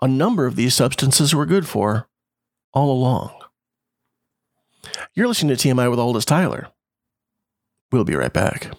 a 0.00 0.08
number 0.08 0.46
of 0.46 0.56
these 0.56 0.74
substances 0.74 1.34
were 1.34 1.46
good 1.46 1.66
for 1.66 2.08
all 2.72 2.90
along? 2.90 3.32
You're 5.14 5.28
listening 5.28 5.56
to 5.56 5.68
TMI 5.68 5.90
with 5.90 5.98
Aldous 5.98 6.24
Tyler. 6.24 6.68
We'll 7.92 8.04
be 8.04 8.16
right 8.16 8.32
back. 8.32 8.70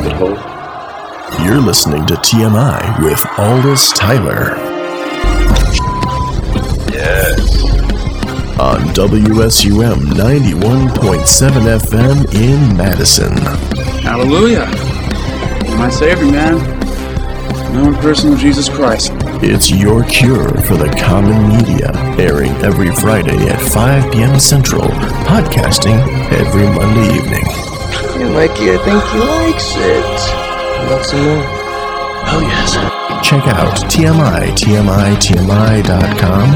Rabbit 0.00 0.12
hole? 0.16 1.44
You're 1.46 1.60
listening 1.60 2.06
to 2.06 2.14
TMI 2.14 3.02
with 3.04 3.24
Aldous 3.38 3.92
Tyler 3.92 4.56
Yes. 6.92 7.64
on 8.58 8.80
WSUM 8.94 10.00
91.7 10.12 11.78
FM 11.78 12.34
in 12.34 12.76
Madison. 12.76 13.36
Hallelujah. 14.02 14.66
My 15.76 15.88
Savior, 15.90 16.30
man. 16.30 16.76
Known 17.74 17.94
person 17.96 18.32
of 18.32 18.38
Jesus 18.38 18.68
Christ. 18.68 19.12
It's 19.42 19.70
your 19.70 20.02
cure 20.04 20.48
for 20.62 20.76
the 20.76 20.88
common 21.00 21.56
media, 21.56 21.90
airing 22.18 22.50
every 22.64 22.90
Friday 22.96 23.48
at 23.48 23.60
5 23.62 24.12
p.m. 24.12 24.38
Central, 24.40 24.82
podcasting 25.24 25.96
every 26.32 26.64
Monday 26.74 27.14
evening. 27.16 27.69
Hey, 28.20 28.28
Mikey, 28.28 28.70
I 28.70 28.76
think 28.76 29.02
he 29.04 29.18
likes 29.18 29.72
it. 29.76 30.04
Want 30.90 31.04
some 31.06 31.22
more? 31.24 31.42
Oh, 32.28 32.40
yes. 32.42 32.74
Check 33.26 33.46
out 33.46 33.74
TMI, 33.90 34.52
TMI, 34.52 35.16
TMI.com 35.16 36.48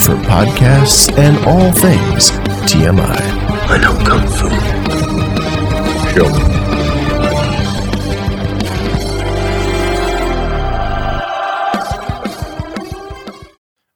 for 0.00 0.16
podcasts 0.26 1.16
and 1.16 1.38
all 1.46 1.70
things 1.70 2.32
TMI. 2.68 3.20
I 3.70 3.78
know 3.78 3.94
Kung 4.04 4.26
Fu. 4.26 4.48
Show 6.12 6.28
me. 6.28 6.42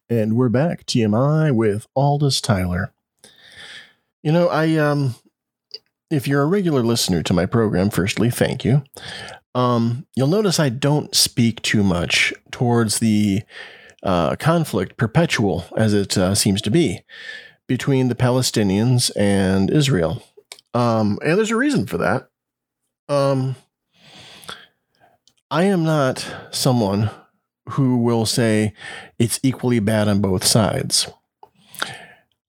And 0.08 0.36
we're 0.36 0.48
back, 0.48 0.86
TMI 0.86 1.52
with 1.52 1.88
Aldous 1.96 2.40
Tyler. 2.40 2.92
You 4.22 4.30
know, 4.30 4.46
I 4.46 4.76
um 4.76 5.16
if 6.11 6.28
you're 6.28 6.42
a 6.42 6.46
regular 6.46 6.82
listener 6.82 7.22
to 7.22 7.34
my 7.34 7.46
program, 7.46 7.90
firstly, 7.90 8.30
thank 8.30 8.64
you. 8.64 8.82
Um, 9.54 10.07
you'll 10.14 10.28
notice 10.28 10.61
I 10.61 10.68
don't 10.68 11.14
speak 11.14 11.62
too 11.62 11.82
much 11.82 12.32
towards 12.50 12.98
the 12.98 13.42
uh, 14.02 14.36
conflict, 14.36 14.96
perpetual 14.96 15.64
as 15.76 15.94
it 15.94 16.16
uh, 16.16 16.34
seems 16.34 16.62
to 16.62 16.70
be, 16.70 17.00
between 17.66 18.09
the 18.09 18.14
Palestinians 18.14 19.11
and 19.16 19.70
Israel. 19.70 20.22
Um, 20.74 21.18
and 21.24 21.38
there's 21.38 21.50
a 21.50 21.57
reason 21.57 21.86
for 21.86 21.98
that. 21.98 22.28
Um, 23.09 23.57
I 25.50 25.64
am 25.64 25.84
not 25.84 26.34
someone 26.50 27.11
who 27.70 27.98
will 27.98 28.26
say 28.26 28.74
it's 29.18 29.40
equally 29.42 29.80
bad 29.80 30.07
on 30.07 30.20
both 30.20 30.44
sides. 30.44 31.11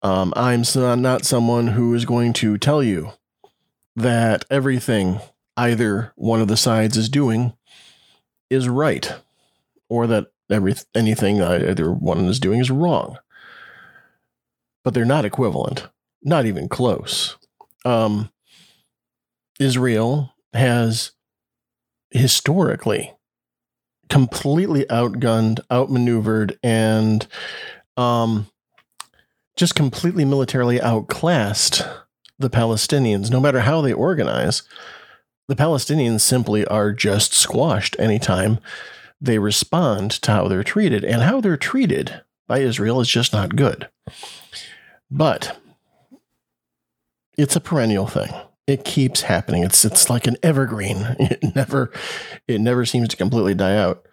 Um, 0.02 0.34
I'm 0.36 0.64
not 1.02 1.26
someone 1.26 1.68
who 1.68 1.94
is 1.94 2.06
going 2.06 2.34
to 2.34 2.58
tell 2.58 2.84
you 2.84 3.12
that 3.96 4.46
everything 4.50 5.20
either 5.58 6.12
one 6.16 6.42
of 6.42 6.48
the 6.48 6.58
sides 6.58 6.98
is 6.98 7.10
doing 7.10 7.54
is 8.50 8.68
right, 8.68 9.14
or 9.90 10.08
that 10.08 10.28
every 10.50 10.76
anything 10.94 11.42
either 11.42 11.92
one 11.92 12.26
is 12.26 12.40
doing 12.40 12.60
is 12.60 12.70
wrong. 12.70 13.18
But 14.84 14.94
they're 14.94 15.06
not 15.06 15.26
equivalent, 15.26 15.88
not 16.22 16.46
even 16.46 16.70
close. 16.70 17.38
Um, 17.84 18.30
Israel 19.60 20.34
has 20.54 21.12
historically 22.12 23.14
completely 24.10 24.86
outgunned, 24.86 25.60
outmaneuvered, 25.72 26.60
and 26.62 27.26
um, 27.98 28.48
just 29.56 29.76
completely 29.76 30.26
militarily 30.26 30.80
outclassed 30.82 31.84
the 32.40 32.50
Palestinians. 32.50 33.32
No 33.32 33.40
matter 33.40 33.62
how 33.62 33.82
they 33.82 33.94
organize, 33.94 34.64
the 35.48 35.56
Palestinians 35.56 36.22
simply 36.22 36.66
are 36.66 36.92
just 36.92 37.34
squashed 37.34 37.96
anytime 38.00 38.60
they 39.22 39.40
respond 39.40 40.12
to 40.12 40.32
how 40.32 40.48
they're 40.48 40.64
treated. 40.64 41.04
And 41.04 41.22
how 41.22 41.42
they're 41.42 41.58
treated 41.58 42.22
by 42.48 42.60
Israel 42.60 43.00
is 43.02 43.08
just 43.08 43.34
not 43.34 43.56
good. 43.56 43.90
But 45.10 45.60
it's 47.38 47.56
a 47.56 47.62
perennial 47.62 48.08
thing. 48.08 48.34
It 48.68 48.84
keeps 48.84 49.22
happening. 49.22 49.64
It's 49.64 49.86
it's 49.86 50.10
like 50.10 50.28
an 50.28 50.38
evergreen. 50.42 51.16
It 51.20 51.56
never 51.56 51.92
it 52.48 52.60
never 52.60 52.86
seems 52.86 53.10
to 53.10 53.18
completely 53.18 53.54
die 53.54 53.78
out. 53.78 54.06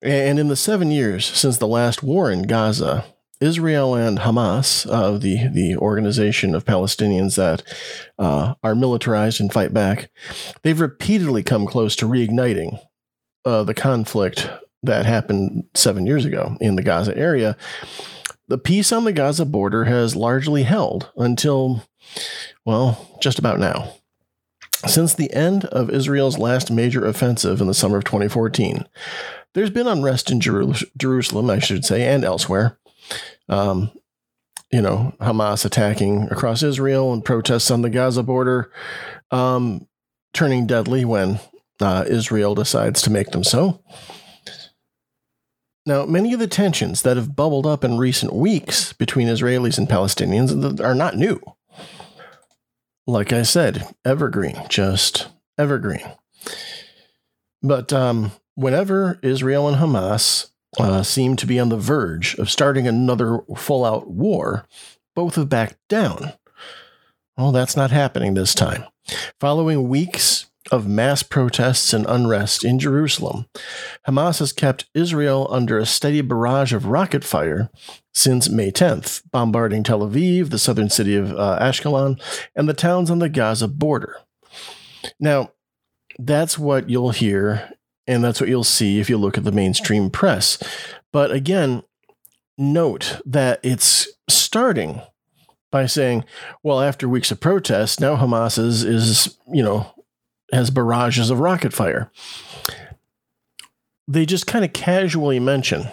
And 0.00 0.38
in 0.38 0.48
the 0.48 0.56
seven 0.56 0.90
years 0.90 1.24
since 1.24 1.58
the 1.58 1.68
last 1.68 2.02
war 2.02 2.30
in 2.30 2.42
Gaza, 2.42 3.04
Israel 3.42 3.94
and 3.94 4.20
Hamas, 4.20 4.86
uh, 4.90 5.18
the 5.18 5.48
the 5.48 5.76
organization 5.76 6.54
of 6.54 6.64
Palestinians 6.64 7.36
that 7.36 7.62
uh, 8.18 8.54
are 8.62 8.74
militarized 8.74 9.40
and 9.40 9.52
fight 9.52 9.74
back, 9.74 10.10
they've 10.62 10.80
repeatedly 10.80 11.42
come 11.42 11.66
close 11.66 11.96
to 11.96 12.06
reigniting 12.08 12.78
uh, 13.44 13.64
the 13.64 13.74
conflict 13.74 14.48
that 14.82 15.06
happened 15.06 15.64
seven 15.74 16.06
years 16.06 16.24
ago 16.24 16.56
in 16.60 16.76
the 16.76 16.82
Gaza 16.82 17.16
area. 17.16 17.56
The 18.48 18.58
peace 18.58 18.92
on 18.92 19.04
the 19.04 19.12
Gaza 19.12 19.44
border 19.44 19.84
has 19.84 20.16
largely 20.16 20.64
held 20.64 21.10
until, 21.16 21.84
well, 22.64 23.18
just 23.20 23.38
about 23.38 23.58
now. 23.58 23.94
Since 24.86 25.14
the 25.14 25.32
end 25.32 25.64
of 25.66 25.90
Israel's 25.90 26.38
last 26.38 26.70
major 26.70 27.06
offensive 27.06 27.60
in 27.60 27.68
the 27.68 27.74
summer 27.74 27.98
of 27.98 28.04
2014, 28.04 28.84
there's 29.54 29.70
been 29.70 29.86
unrest 29.86 30.30
in 30.30 30.40
Jeru- 30.40 30.74
Jerusalem, 30.96 31.50
I 31.50 31.60
should 31.60 31.84
say, 31.84 32.02
and 32.02 32.24
elsewhere. 32.24 32.78
Um, 33.48 33.90
you 34.70 34.80
know, 34.80 35.14
Hamas 35.20 35.64
attacking 35.64 36.28
across 36.30 36.62
Israel 36.62 37.12
and 37.12 37.24
protests 37.24 37.70
on 37.70 37.82
the 37.82 37.90
Gaza 37.90 38.22
border 38.22 38.72
um, 39.30 39.86
turning 40.32 40.66
deadly 40.66 41.04
when 41.04 41.40
uh, 41.80 42.04
Israel 42.08 42.54
decides 42.54 43.02
to 43.02 43.10
make 43.10 43.30
them 43.30 43.44
so. 43.44 43.82
Now, 45.84 46.06
many 46.06 46.32
of 46.32 46.38
the 46.38 46.46
tensions 46.46 47.02
that 47.02 47.16
have 47.16 47.34
bubbled 47.34 47.66
up 47.66 47.82
in 47.84 47.98
recent 47.98 48.32
weeks 48.32 48.92
between 48.92 49.26
Israelis 49.26 49.78
and 49.78 49.88
Palestinians 49.88 50.80
are 50.80 50.94
not 50.94 51.16
new. 51.16 51.40
Like 53.06 53.32
I 53.32 53.42
said, 53.42 53.88
evergreen, 54.04 54.56
just 54.68 55.28
evergreen. 55.58 56.08
But 57.62 57.92
um, 57.92 58.30
whenever 58.54 59.18
Israel 59.22 59.66
and 59.66 59.78
Hamas 59.78 60.51
uh, 60.78 61.02
seem 61.02 61.36
to 61.36 61.46
be 61.46 61.58
on 61.58 61.68
the 61.68 61.76
verge 61.76 62.34
of 62.36 62.50
starting 62.50 62.86
another 62.86 63.40
full 63.56 63.84
out 63.84 64.08
war, 64.08 64.66
both 65.14 65.34
have 65.36 65.48
backed 65.48 65.76
down. 65.88 66.32
Well, 67.36 67.52
that's 67.52 67.76
not 67.76 67.90
happening 67.90 68.34
this 68.34 68.54
time. 68.54 68.84
Following 69.40 69.88
weeks 69.88 70.46
of 70.70 70.86
mass 70.86 71.22
protests 71.22 71.92
and 71.92 72.06
unrest 72.06 72.64
in 72.64 72.78
Jerusalem, 72.78 73.46
Hamas 74.06 74.38
has 74.38 74.52
kept 74.52 74.88
Israel 74.94 75.46
under 75.50 75.78
a 75.78 75.86
steady 75.86 76.20
barrage 76.20 76.72
of 76.72 76.86
rocket 76.86 77.24
fire 77.24 77.70
since 78.14 78.48
May 78.48 78.70
10th, 78.70 79.22
bombarding 79.30 79.82
Tel 79.82 80.00
Aviv, 80.00 80.50
the 80.50 80.58
southern 80.58 80.88
city 80.88 81.16
of 81.16 81.32
uh, 81.32 81.58
Ashkelon, 81.60 82.20
and 82.54 82.68
the 82.68 82.74
towns 82.74 83.10
on 83.10 83.18
the 83.18 83.28
Gaza 83.28 83.68
border. 83.68 84.16
Now, 85.18 85.52
that's 86.18 86.58
what 86.58 86.88
you'll 86.88 87.10
hear, 87.10 87.72
and 88.06 88.22
that's 88.22 88.40
what 88.40 88.48
you'll 88.48 88.64
see 88.64 89.00
if 89.00 89.08
you 89.08 89.16
look 89.16 89.38
at 89.38 89.44
the 89.44 89.52
mainstream 89.52 90.10
press. 90.10 90.58
But 91.12 91.30
again, 91.30 91.82
note 92.58 93.20
that 93.24 93.60
it's 93.62 94.08
starting 94.28 95.00
by 95.70 95.86
saying, 95.86 96.24
well, 96.62 96.80
after 96.80 97.08
weeks 97.08 97.30
of 97.30 97.40
protests, 97.40 97.98
now 97.98 98.16
Hamas 98.16 98.58
is, 98.58 98.84
is 98.84 99.38
you 99.50 99.62
know, 99.62 99.92
has 100.52 100.70
barrages 100.70 101.30
of 101.30 101.40
rocket 101.40 101.72
fire. 101.72 102.10
They 104.06 104.26
just 104.26 104.46
kind 104.46 104.64
of 104.64 104.72
casually 104.72 105.40
mention 105.40 105.88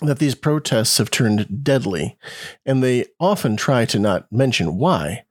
that 0.00 0.18
these 0.18 0.34
protests 0.34 0.98
have 0.98 1.10
turned 1.10 1.64
deadly, 1.64 2.16
and 2.64 2.82
they 2.82 3.06
often 3.18 3.56
try 3.56 3.84
to 3.86 3.98
not 3.98 4.30
mention 4.30 4.78
why. 4.78 5.24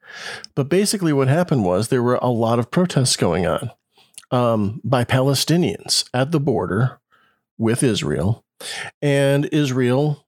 But 0.55 0.69
basically, 0.69 1.13
what 1.13 1.27
happened 1.27 1.63
was 1.63 1.87
there 1.87 2.03
were 2.03 2.19
a 2.21 2.29
lot 2.29 2.59
of 2.59 2.71
protests 2.71 3.15
going 3.15 3.45
on 3.45 3.71
um, 4.31 4.81
by 4.83 5.03
Palestinians 5.03 6.07
at 6.13 6.31
the 6.31 6.39
border 6.39 6.99
with 7.57 7.83
Israel, 7.83 8.43
and 9.01 9.49
Israel 9.51 10.25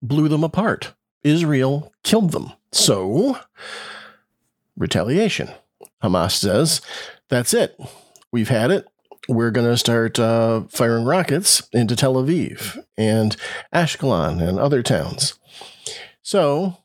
blew 0.00 0.28
them 0.28 0.44
apart. 0.44 0.94
Israel 1.22 1.92
killed 2.02 2.32
them. 2.32 2.52
So, 2.72 3.38
retaliation. 4.76 5.50
Hamas 6.02 6.32
says, 6.32 6.80
that's 7.28 7.54
it. 7.54 7.78
We've 8.32 8.48
had 8.48 8.70
it. 8.70 8.86
We're 9.28 9.52
going 9.52 9.70
to 9.70 9.76
start 9.76 10.18
uh, 10.18 10.62
firing 10.68 11.04
rockets 11.04 11.68
into 11.72 11.94
Tel 11.94 12.14
Aviv 12.14 12.82
and 12.96 13.36
Ashkelon 13.72 14.42
and 14.42 14.58
other 14.58 14.82
towns. 14.82 15.38
So, 16.22 16.78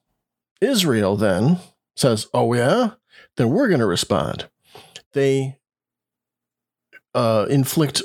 Israel 0.61 1.15
then 1.15 1.59
says, 1.95 2.27
oh, 2.33 2.53
yeah? 2.53 2.91
Then 3.37 3.49
we're 3.49 3.69
going 3.69 3.79
to 3.79 3.87
respond. 3.87 4.49
They 5.13 5.57
uh, 7.17 7.47
inflict 7.49 8.03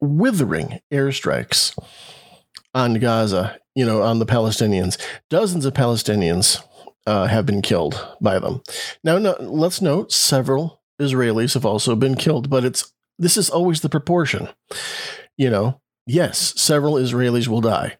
withering 0.00 0.80
airstrikes 0.92 1.78
on 2.74 2.94
Gaza, 2.94 3.58
you 3.76 3.86
know, 3.86 4.02
on 4.02 4.18
the 4.18 4.26
Palestinians. 4.26 4.98
Dozens 5.30 5.64
of 5.64 5.74
Palestinians 5.74 6.60
uh, 7.06 7.26
have 7.26 7.46
been 7.46 7.62
killed 7.62 8.16
by 8.20 8.40
them. 8.40 8.62
Now, 9.04 9.18
no, 9.18 9.36
let's 9.40 9.80
note 9.80 10.12
several 10.12 10.82
Israelis 11.00 11.54
have 11.54 11.64
also 11.64 11.94
been 11.94 12.16
killed, 12.16 12.50
but 12.50 12.64
it's 12.64 12.92
this 13.16 13.36
is 13.36 13.48
always 13.48 13.80
the 13.80 13.88
proportion. 13.88 14.48
You 15.36 15.50
know, 15.50 15.80
yes, 16.04 16.60
several 16.60 16.94
Israelis 16.94 17.46
will 17.46 17.60
die, 17.60 17.96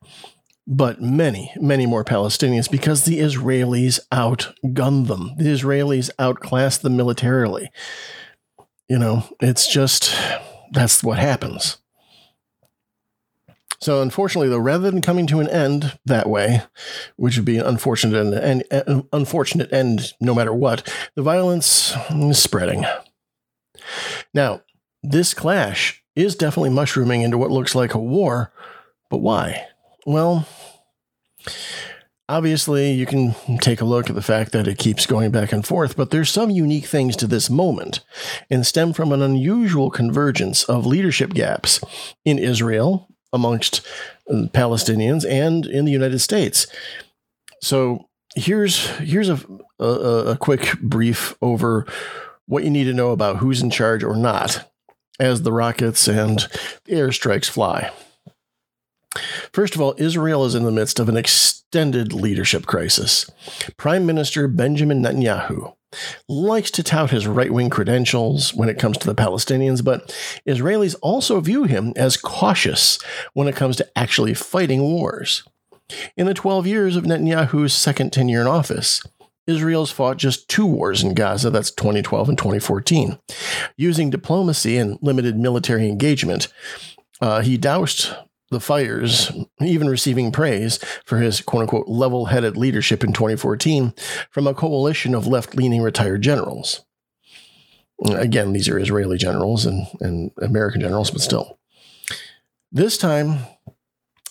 but 0.66 1.00
many, 1.00 1.52
many 1.60 1.86
more 1.86 2.04
Palestinians 2.04 2.68
because 2.68 3.04
the 3.04 3.20
Israelis 3.20 4.00
outgun 4.12 5.06
them. 5.06 5.34
The 5.38 5.44
Israelis 5.44 6.10
outclass 6.18 6.78
them 6.78 6.96
militarily. 6.96 7.70
You 8.88 8.98
know, 8.98 9.24
it's 9.40 9.70
just 9.72 10.14
that's 10.72 11.02
what 11.02 11.18
happens. 11.18 11.78
So, 13.80 14.02
unfortunately, 14.02 14.48
though, 14.48 14.58
rather 14.58 14.90
than 14.90 15.02
coming 15.02 15.26
to 15.28 15.38
an 15.38 15.48
end 15.48 15.98
that 16.04 16.28
way, 16.28 16.62
which 17.16 17.36
would 17.36 17.44
be 17.44 17.58
an 17.58 17.66
unfortunate 17.66 18.20
and 18.20 18.34
an, 18.34 18.62
an 18.88 19.08
unfortunate 19.12 19.72
end 19.72 20.14
no 20.20 20.34
matter 20.34 20.52
what, 20.52 20.92
the 21.14 21.22
violence 21.22 21.94
is 22.10 22.42
spreading. 22.42 22.84
Now, 24.34 24.62
this 25.02 25.32
clash 25.32 26.02
is 26.16 26.34
definitely 26.34 26.70
mushrooming 26.70 27.22
into 27.22 27.38
what 27.38 27.52
looks 27.52 27.76
like 27.76 27.94
a 27.94 27.98
war, 27.98 28.52
but 29.10 29.18
why? 29.18 29.66
Well, 30.04 30.48
obviously, 32.28 32.92
you 32.92 33.06
can 33.06 33.34
take 33.60 33.80
a 33.80 33.84
look 33.84 34.08
at 34.08 34.14
the 34.14 34.22
fact 34.22 34.52
that 34.52 34.68
it 34.68 34.78
keeps 34.78 35.06
going 35.06 35.30
back 35.30 35.52
and 35.52 35.66
forth, 35.66 35.96
but 35.96 36.10
there's 36.10 36.30
some 36.30 36.50
unique 36.50 36.86
things 36.86 37.16
to 37.16 37.26
this 37.26 37.48
moment 37.48 38.00
and 38.50 38.66
stem 38.66 38.92
from 38.92 39.12
an 39.12 39.22
unusual 39.22 39.90
convergence 39.90 40.64
of 40.64 40.86
leadership 40.86 41.34
gaps 41.34 41.80
in 42.24 42.38
Israel 42.38 43.08
amongst 43.32 43.86
uh, 44.30 44.46
Palestinians 44.52 45.28
and 45.28 45.66
in 45.66 45.84
the 45.84 45.92
United 45.92 46.18
States. 46.18 46.66
So 47.62 48.08
here's 48.34 48.86
here's 48.98 49.28
a, 49.28 49.40
a, 49.78 49.84
a 49.84 50.36
quick 50.36 50.78
brief 50.80 51.34
over 51.42 51.86
what 52.46 52.64
you 52.64 52.70
need 52.70 52.84
to 52.84 52.94
know 52.94 53.10
about 53.10 53.38
who's 53.38 53.62
in 53.62 53.70
charge 53.70 54.02
or 54.02 54.16
not 54.16 54.70
as 55.20 55.42
the 55.42 55.52
rockets 55.52 56.08
and 56.08 56.46
the 56.84 56.94
airstrikes 56.94 57.50
fly. 57.50 57.90
First 59.52 59.74
of 59.74 59.80
all, 59.80 59.94
Israel 59.98 60.44
is 60.44 60.54
in 60.54 60.64
the 60.64 60.70
midst 60.70 61.00
of 61.00 61.08
an 61.08 61.16
extended 61.68 62.14
leadership 62.14 62.64
crisis. 62.64 63.30
Prime 63.76 64.06
Minister 64.06 64.48
Benjamin 64.48 65.02
Netanyahu 65.02 65.74
likes 66.26 66.70
to 66.70 66.82
tout 66.82 67.10
his 67.10 67.26
right 67.26 67.52
wing 67.52 67.68
credentials 67.68 68.54
when 68.54 68.70
it 68.70 68.78
comes 68.78 68.96
to 68.96 69.06
the 69.06 69.14
Palestinians, 69.14 69.84
but 69.84 70.08
Israelis 70.46 70.96
also 71.02 71.40
view 71.40 71.64
him 71.64 71.92
as 71.94 72.16
cautious 72.16 72.98
when 73.34 73.48
it 73.48 73.56
comes 73.56 73.76
to 73.76 73.98
actually 73.98 74.32
fighting 74.32 74.80
wars. 74.80 75.44
In 76.16 76.24
the 76.24 76.32
12 76.32 76.66
years 76.66 76.96
of 76.96 77.04
Netanyahu's 77.04 77.74
second 77.74 78.14
tenure 78.14 78.40
in 78.40 78.46
office, 78.46 79.02
Israel's 79.46 79.92
fought 79.92 80.16
just 80.16 80.48
two 80.48 80.64
wars 80.64 81.02
in 81.02 81.12
Gaza, 81.12 81.50
that's 81.50 81.70
2012 81.70 82.30
and 82.30 82.38
2014. 82.38 83.18
Using 83.76 84.08
diplomacy 84.08 84.78
and 84.78 84.98
limited 85.02 85.36
military 85.36 85.86
engagement, 85.86 86.48
uh, 87.20 87.42
he 87.42 87.58
doused 87.58 88.14
the 88.50 88.60
fires, 88.60 89.30
even 89.60 89.88
receiving 89.88 90.32
praise 90.32 90.78
for 91.04 91.18
his 91.18 91.40
quote 91.40 91.62
unquote 91.62 91.88
level 91.88 92.26
headed 92.26 92.56
leadership 92.56 93.04
in 93.04 93.12
2014 93.12 93.92
from 94.30 94.46
a 94.46 94.54
coalition 94.54 95.14
of 95.14 95.26
left 95.26 95.54
leaning 95.54 95.82
retired 95.82 96.22
generals. 96.22 96.84
Again, 98.04 98.52
these 98.52 98.68
are 98.68 98.78
Israeli 98.78 99.18
generals 99.18 99.66
and, 99.66 99.86
and 100.00 100.30
American 100.40 100.80
generals, 100.80 101.10
but 101.10 101.20
still. 101.20 101.58
This 102.70 102.96
time, 102.96 103.40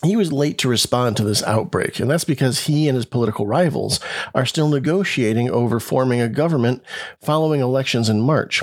he 0.04 0.16
was 0.16 0.32
late 0.32 0.58
to 0.58 0.68
respond 0.68 1.16
to 1.16 1.24
this 1.24 1.42
outbreak, 1.42 1.98
and 1.98 2.10
that's 2.10 2.24
because 2.24 2.66
he 2.66 2.88
and 2.88 2.96
his 2.96 3.04
political 3.04 3.46
rivals 3.46 4.00
are 4.34 4.46
still 4.46 4.68
negotiating 4.68 5.50
over 5.50 5.80
forming 5.80 6.20
a 6.20 6.28
government 6.28 6.82
following 7.20 7.60
elections 7.60 8.08
in 8.08 8.20
March. 8.20 8.62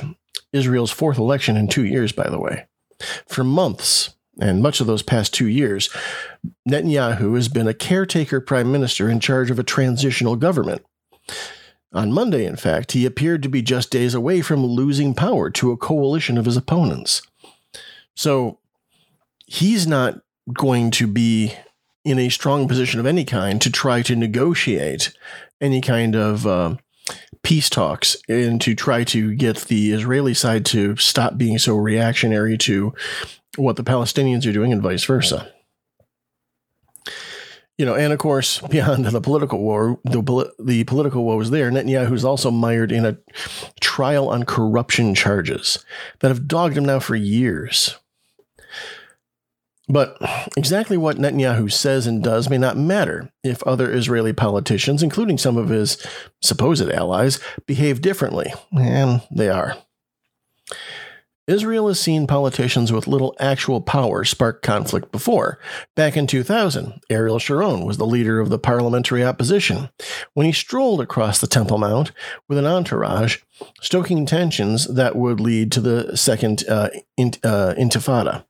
Israel's 0.53 0.91
fourth 0.91 1.17
election 1.17 1.57
in 1.57 1.67
two 1.67 1.85
years, 1.85 2.13
by 2.13 2.29
the 2.29 2.39
way. 2.39 2.67
For 3.27 3.43
months, 3.43 4.14
and 4.39 4.61
much 4.61 4.81
of 4.81 4.87
those 4.87 5.01
past 5.01 5.33
two 5.33 5.47
years, 5.47 5.89
Netanyahu 6.67 7.35
has 7.35 7.47
been 7.47 7.67
a 7.67 7.73
caretaker 7.73 8.41
prime 8.41 8.71
minister 8.71 9.09
in 9.09 9.19
charge 9.19 9.49
of 9.49 9.59
a 9.59 9.63
transitional 9.63 10.35
government. 10.35 10.83
On 11.93 12.11
Monday, 12.11 12.45
in 12.45 12.57
fact, 12.57 12.91
he 12.91 13.05
appeared 13.05 13.41
to 13.43 13.49
be 13.49 13.61
just 13.61 13.91
days 13.91 14.13
away 14.13 14.41
from 14.41 14.65
losing 14.65 15.13
power 15.13 15.49
to 15.51 15.71
a 15.71 15.77
coalition 15.77 16.37
of 16.37 16.45
his 16.45 16.57
opponents. 16.57 17.21
So 18.15 18.59
he's 19.45 19.87
not 19.87 20.15
going 20.53 20.91
to 20.91 21.07
be 21.07 21.53
in 22.03 22.19
a 22.19 22.29
strong 22.29 22.67
position 22.67 22.99
of 22.99 23.05
any 23.05 23.25
kind 23.25 23.61
to 23.61 23.71
try 23.71 24.01
to 24.03 24.15
negotiate 24.15 25.13
any 25.61 25.81
kind 25.81 26.15
of 26.15 26.45
uh, 26.45 26.75
peace 27.43 27.69
talks 27.69 28.17
and 28.27 28.59
to 28.61 28.75
try 28.75 29.03
to 29.05 29.33
get 29.33 29.57
the 29.65 29.91
Israeli 29.91 30.33
side 30.33 30.65
to 30.65 30.95
stop 30.97 31.37
being 31.37 31.57
so 31.57 31.75
reactionary 31.75 32.57
to 32.57 32.93
what 33.57 33.75
the 33.75 33.83
Palestinians 33.83 34.47
are 34.47 34.53
doing 34.53 34.71
and 34.71 34.81
vice 34.81 35.03
versa. 35.03 35.51
You 37.77 37.85
know, 37.85 37.95
and 37.95 38.13
of 38.13 38.19
course, 38.19 38.59
beyond 38.69 39.05
the 39.05 39.21
political 39.21 39.59
war, 39.59 39.99
the, 40.03 40.53
the 40.59 40.83
political 40.85 41.25
woes 41.25 41.51
there, 41.51 41.69
Netanyahu's 41.71 42.25
also 42.25 42.51
mired 42.51 42.91
in 42.91 43.05
a 43.05 43.17
trial 43.81 44.29
on 44.29 44.43
corruption 44.43 45.13
charges 45.13 45.83
that 46.19 46.29
have 46.29 46.47
dogged 46.47 46.77
him 46.77 46.85
now 46.85 46.99
for 46.99 47.15
years. 47.15 47.95
But 49.87 50.17
exactly 50.57 50.97
what 50.97 51.17
Netanyahu 51.17 51.71
says 51.71 52.07
and 52.07 52.23
does 52.23 52.49
may 52.49 52.57
not 52.57 52.75
matter 52.75 53.31
if 53.43 53.61
other 53.63 53.91
Israeli 53.91 54.33
politicians, 54.33 55.03
including 55.03 55.37
some 55.37 55.57
of 55.57 55.69
his 55.69 56.03
supposed 56.41 56.89
allies, 56.89 57.39
behave 57.67 58.01
differently. 58.01 58.51
And 58.75 59.21
they 59.29 59.49
are. 59.49 59.77
Israel 61.47 61.87
has 61.87 61.99
seen 61.99 62.25
politicians 62.25 62.91
with 62.91 63.07
little 63.07 63.35
actual 63.39 63.79
power 63.79 64.23
spark 64.23 64.63
conflict 64.63 65.11
before. 65.11 65.59
Back 65.93 66.17
in 66.17 66.25
2000, 66.25 67.01
Ariel 67.09 67.37
Sharon 67.37 67.85
was 67.85 67.97
the 67.97 68.05
leader 68.05 68.39
of 68.39 68.49
the 68.49 68.57
parliamentary 68.57 69.23
opposition 69.23 69.89
when 70.33 70.47
he 70.47 70.51
strolled 70.51 71.01
across 71.01 71.39
the 71.39 71.47
Temple 71.47 71.77
Mount 71.77 72.11
with 72.47 72.57
an 72.57 72.65
entourage, 72.65 73.39
stoking 73.79 74.25
tensions 74.25 74.87
that 74.87 75.15
would 75.15 75.39
lead 75.39 75.71
to 75.73 75.81
the 75.81 76.17
second 76.17 76.63
uh, 76.67 76.89
in, 77.15 77.33
uh, 77.43 77.75
intifada. 77.77 78.45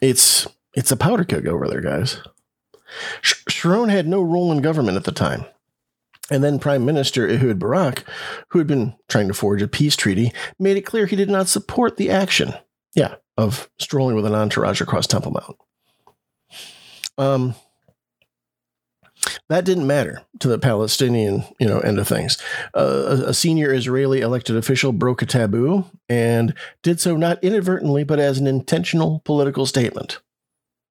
It's 0.00 0.46
it's 0.74 0.92
a 0.92 0.96
powder 0.96 1.24
keg 1.24 1.46
over 1.46 1.66
there, 1.66 1.80
guys. 1.80 2.22
Sh- 3.20 3.42
Sharon 3.48 3.88
had 3.88 4.06
no 4.06 4.22
role 4.22 4.52
in 4.52 4.62
government 4.62 4.96
at 4.96 5.04
the 5.04 5.12
time. 5.12 5.44
And 6.30 6.44
then 6.44 6.58
Prime 6.58 6.84
Minister 6.84 7.28
Ehud 7.28 7.58
Barak, 7.58 8.04
who 8.48 8.58
had 8.58 8.66
been 8.66 8.94
trying 9.08 9.28
to 9.28 9.34
forge 9.34 9.62
a 9.62 9.68
peace 9.68 9.96
treaty, 9.96 10.32
made 10.58 10.76
it 10.76 10.82
clear 10.82 11.06
he 11.06 11.16
did 11.16 11.30
not 11.30 11.48
support 11.48 11.96
the 11.96 12.10
action, 12.10 12.52
yeah, 12.94 13.16
of 13.36 13.70
strolling 13.78 14.14
with 14.14 14.26
an 14.26 14.34
entourage 14.34 14.80
across 14.80 15.06
Temple 15.06 15.32
Mount. 15.32 15.56
Um, 17.16 17.54
that 19.48 19.64
didn't 19.64 19.86
matter 19.86 20.22
to 20.40 20.48
the 20.48 20.58
Palestinian, 20.58 21.44
you 21.58 21.66
know, 21.66 21.80
end 21.80 21.98
of 21.98 22.06
things. 22.06 22.38
Uh, 22.74 23.24
a, 23.26 23.34
senior 23.34 23.72
Israeli 23.72 24.20
elected 24.20 24.56
official 24.56 24.92
broke 24.92 25.22
a 25.22 25.26
taboo 25.26 25.84
and 26.08 26.54
did 26.82 27.00
so 27.00 27.16
not 27.16 27.42
inadvertently, 27.42 28.04
but 28.04 28.20
as 28.20 28.38
an 28.38 28.46
intentional 28.46 29.20
political 29.24 29.66
statement. 29.66 30.20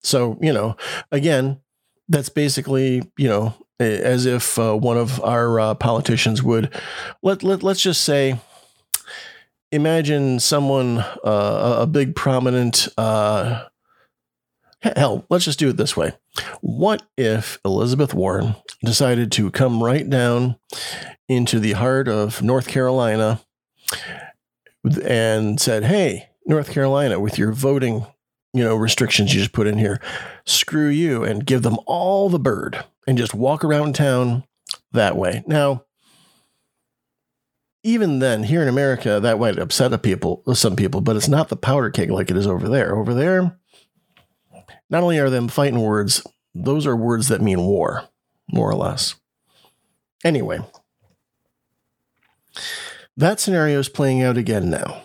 So, 0.01 0.37
you 0.41 0.51
know, 0.51 0.75
again, 1.11 1.61
that's 2.09 2.29
basically, 2.29 3.03
you 3.17 3.27
know, 3.27 3.53
as 3.79 4.25
if 4.25 4.57
uh, 4.57 4.75
one 4.75 4.97
of 4.97 5.23
our 5.23 5.59
uh, 5.59 5.73
politicians 5.75 6.41
would. 6.41 6.73
Let, 7.21 7.43
let 7.43 7.63
let's 7.63 7.81
just 7.81 8.01
say 8.01 8.39
imagine 9.71 10.39
someone 10.39 10.99
uh, 10.99 11.75
a 11.77 11.81
a 11.81 11.87
big 11.87 12.15
prominent 12.15 12.87
uh 12.97 13.65
hell 14.95 15.25
let's 15.29 15.45
just 15.45 15.59
do 15.59 15.69
it 15.69 15.77
this 15.77 15.97
way. 15.97 16.13
What 16.61 17.03
if 17.17 17.59
elizabeth 17.65 18.13
warren 18.13 18.55
decided 18.83 19.31
to 19.33 19.51
come 19.51 19.83
right 19.83 20.09
down 20.09 20.57
into 21.27 21.59
the 21.59 21.73
heart 21.73 22.07
of 22.07 22.41
north 22.41 22.67
carolina 22.67 23.41
and 25.03 25.59
said 25.59 25.83
hey 25.83 26.29
north 26.45 26.71
carolina 26.71 27.19
with 27.19 27.37
your 27.37 27.51
voting 27.51 28.05
you 28.53 28.63
know 28.63 28.75
restrictions 28.75 29.33
you 29.33 29.41
just 29.41 29.51
put 29.51 29.67
in 29.67 29.77
here 29.77 29.99
screw 30.45 30.87
you 30.87 31.23
and 31.23 31.45
give 31.45 31.63
them 31.63 31.77
all 31.85 32.29
the 32.29 32.39
bird 32.39 32.83
and 33.07 33.17
just 33.17 33.33
walk 33.33 33.63
around 33.63 33.95
town 33.95 34.43
that 34.91 35.15
way. 35.15 35.43
Now 35.47 35.85
even 37.83 38.19
then 38.19 38.43
here 38.43 38.61
in 38.61 38.67
america 38.67 39.19
that 39.21 39.39
might 39.39 39.57
upset 39.57 40.01
people 40.03 40.43
some 40.53 40.75
people 40.75 40.99
but 40.99 41.15
it's 41.15 41.29
not 41.29 41.47
the 41.47 41.55
powder 41.55 41.89
keg 41.89 42.11
like 42.11 42.29
it 42.29 42.37
is 42.37 42.45
over 42.45 42.67
there. 42.67 42.95
Over 42.95 43.13
there 43.13 43.57
not 44.89 45.03
only 45.03 45.19
are 45.19 45.29
them 45.29 45.47
fighting 45.47 45.81
words 45.81 46.25
those 46.53 46.85
are 46.85 46.95
words 46.95 47.29
that 47.29 47.41
mean 47.41 47.61
war 47.61 48.03
more 48.51 48.69
or 48.69 48.75
less. 48.75 49.15
Anyway 50.23 50.59
that 53.15 53.39
scenario 53.39 53.79
is 53.79 53.89
playing 53.89 54.21
out 54.21 54.37
again 54.37 54.69
now 54.69 55.03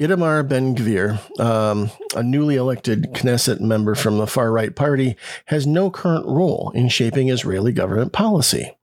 Itamar 0.00 0.48
Ben 0.48 0.76
Gvir, 0.76 1.18
um, 1.40 1.90
a 2.14 2.22
newly 2.22 2.54
elected 2.54 3.12
Knesset 3.14 3.60
member 3.60 3.96
from 3.96 4.18
the 4.18 4.28
far 4.28 4.52
right 4.52 4.74
party, 4.74 5.16
has 5.46 5.66
no 5.66 5.90
current 5.90 6.24
role 6.24 6.70
in 6.72 6.88
shaping 6.88 7.30
Israeli 7.30 7.72
government 7.72 8.12
policy. 8.12 8.76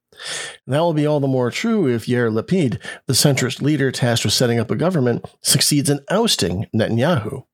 And 0.66 0.74
that 0.74 0.82
will 0.82 0.94
be 0.94 1.06
all 1.06 1.22
the 1.22 1.28
more 1.28 1.52
true 1.52 1.88
if 1.88 2.06
Yair 2.06 2.30
Lapid, 2.30 2.82
the 3.08 3.14
centrist 3.14 3.62
leader 3.62 3.92
tasked 3.92 4.26
with 4.26 4.34
setting 4.34 4.60
up 4.60 4.70
a 4.70 4.76
government, 4.76 5.26
succeeds 5.42 5.90
in 5.90 6.02
ousting 6.10 6.68
Netanyahu. 6.76 7.46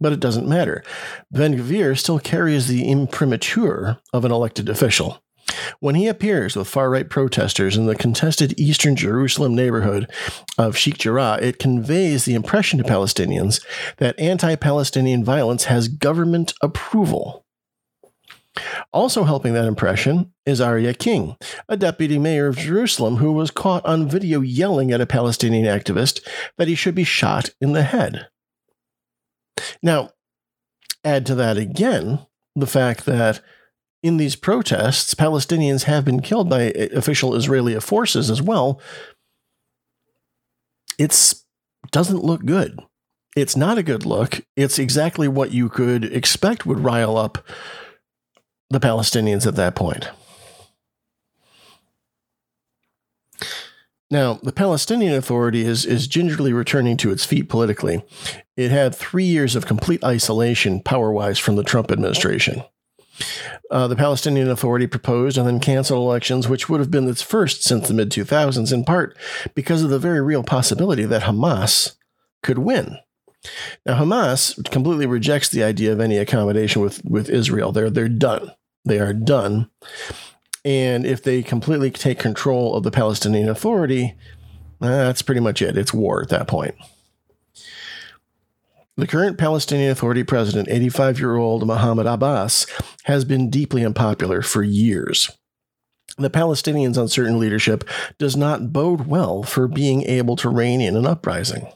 But 0.00 0.12
it 0.12 0.20
doesn't 0.20 0.48
matter. 0.48 0.84
Ben 1.32 1.56
Gvir 1.56 1.98
still 1.98 2.20
carries 2.20 2.68
the 2.68 2.88
imprimatur 2.88 3.98
of 4.12 4.24
an 4.24 4.30
elected 4.30 4.68
official. 4.68 5.20
When 5.80 5.94
he 5.94 6.06
appears 6.06 6.56
with 6.56 6.68
far 6.68 6.90
right 6.90 7.08
protesters 7.08 7.76
in 7.76 7.86
the 7.86 7.94
contested 7.94 8.58
eastern 8.58 8.96
Jerusalem 8.96 9.54
neighborhood 9.54 10.10
of 10.58 10.76
Sheikh 10.76 10.98
Jarrah, 10.98 11.38
it 11.40 11.58
conveys 11.58 12.24
the 12.24 12.34
impression 12.34 12.78
to 12.78 12.84
Palestinians 12.84 13.64
that 13.98 14.18
anti 14.18 14.54
Palestinian 14.56 15.24
violence 15.24 15.64
has 15.64 15.88
government 15.88 16.52
approval. 16.62 17.44
Also 18.92 19.24
helping 19.24 19.54
that 19.54 19.66
impression 19.66 20.32
is 20.44 20.60
Aryeh 20.60 20.98
King, 20.98 21.36
a 21.68 21.76
deputy 21.76 22.18
mayor 22.18 22.48
of 22.48 22.56
Jerusalem 22.56 23.16
who 23.16 23.32
was 23.32 23.50
caught 23.50 23.84
on 23.86 24.08
video 24.08 24.40
yelling 24.40 24.90
at 24.90 25.00
a 25.00 25.06
Palestinian 25.06 25.64
activist 25.64 26.26
that 26.58 26.68
he 26.68 26.74
should 26.74 26.94
be 26.94 27.04
shot 27.04 27.50
in 27.60 27.72
the 27.72 27.84
head. 27.84 28.26
Now, 29.82 30.10
add 31.04 31.26
to 31.26 31.34
that 31.36 31.56
again 31.56 32.26
the 32.56 32.66
fact 32.66 33.06
that 33.06 33.40
in 34.02 34.16
these 34.16 34.36
protests, 34.36 35.14
Palestinians 35.14 35.84
have 35.84 36.04
been 36.04 36.20
killed 36.20 36.48
by 36.48 36.70
eh, 36.70 36.88
official 36.94 37.34
Israeli 37.34 37.78
forces 37.80 38.30
as 38.30 38.40
well. 38.40 38.80
It's 40.98 41.44
doesn't 41.90 42.24
look 42.24 42.44
good. 42.44 42.78
It's 43.36 43.56
not 43.56 43.78
a 43.78 43.82
good 43.82 44.04
look. 44.04 44.42
It's 44.56 44.78
exactly 44.78 45.28
what 45.28 45.52
you 45.52 45.68
could 45.68 46.04
expect 46.04 46.66
would 46.66 46.80
rile 46.80 47.16
up 47.16 47.38
the 48.68 48.80
Palestinians 48.80 49.46
at 49.46 49.56
that 49.56 49.74
point. 49.74 50.08
Now, 54.10 54.34
the 54.42 54.52
Palestinian 54.52 55.14
Authority 55.14 55.62
is, 55.62 55.86
is 55.86 56.08
gingerly 56.08 56.52
returning 56.52 56.96
to 56.98 57.12
its 57.12 57.24
feet 57.24 57.48
politically. 57.48 58.04
It 58.56 58.72
had 58.72 58.94
three 58.94 59.24
years 59.24 59.54
of 59.54 59.66
complete 59.66 60.02
isolation, 60.02 60.80
power 60.80 61.12
wise, 61.12 61.38
from 61.38 61.54
the 61.54 61.62
Trump 61.62 61.92
administration. 61.92 62.64
Uh, 63.70 63.86
the 63.86 63.96
Palestinian 63.96 64.50
Authority 64.50 64.86
proposed 64.86 65.38
and 65.38 65.46
then 65.46 65.60
canceled 65.60 66.00
elections, 66.00 66.48
which 66.48 66.68
would 66.68 66.80
have 66.80 66.90
been 66.90 67.08
its 67.08 67.22
first 67.22 67.62
since 67.62 67.88
the 67.88 67.94
mid 67.94 68.10
2000s, 68.10 68.72
in 68.72 68.84
part 68.84 69.16
because 69.54 69.82
of 69.82 69.90
the 69.90 69.98
very 69.98 70.20
real 70.20 70.42
possibility 70.42 71.04
that 71.04 71.22
Hamas 71.22 71.96
could 72.42 72.58
win. 72.58 72.98
Now, 73.86 73.98
Hamas 73.98 74.70
completely 74.70 75.06
rejects 75.06 75.48
the 75.48 75.62
idea 75.62 75.92
of 75.92 76.00
any 76.00 76.18
accommodation 76.18 76.82
with, 76.82 77.04
with 77.04 77.30
Israel. 77.30 77.72
They're, 77.72 77.90
they're 77.90 78.08
done. 78.08 78.52
They 78.84 78.98
are 78.98 79.14
done. 79.14 79.70
And 80.64 81.06
if 81.06 81.22
they 81.22 81.42
completely 81.42 81.90
take 81.90 82.18
control 82.18 82.74
of 82.74 82.82
the 82.82 82.90
Palestinian 82.90 83.48
Authority, 83.48 84.14
that's 84.78 85.22
pretty 85.22 85.40
much 85.40 85.62
it. 85.62 85.78
It's 85.78 85.94
war 85.94 86.22
at 86.22 86.28
that 86.30 86.48
point. 86.48 86.74
The 89.00 89.06
current 89.06 89.38
Palestinian 89.38 89.90
Authority 89.90 90.24
president, 90.24 90.68
85 90.70 91.18
year 91.18 91.36
old 91.36 91.66
Mahmoud 91.66 92.04
Abbas, 92.04 92.66
has 93.04 93.24
been 93.24 93.48
deeply 93.48 93.82
unpopular 93.82 94.42
for 94.42 94.62
years. 94.62 95.30
The 96.18 96.28
Palestinians' 96.28 96.98
uncertain 96.98 97.38
leadership 97.38 97.88
does 98.18 98.36
not 98.36 98.74
bode 98.74 99.06
well 99.06 99.42
for 99.42 99.68
being 99.68 100.02
able 100.02 100.36
to 100.36 100.50
rein 100.50 100.82
in 100.82 100.96
an 100.96 101.06
uprising. 101.06 101.66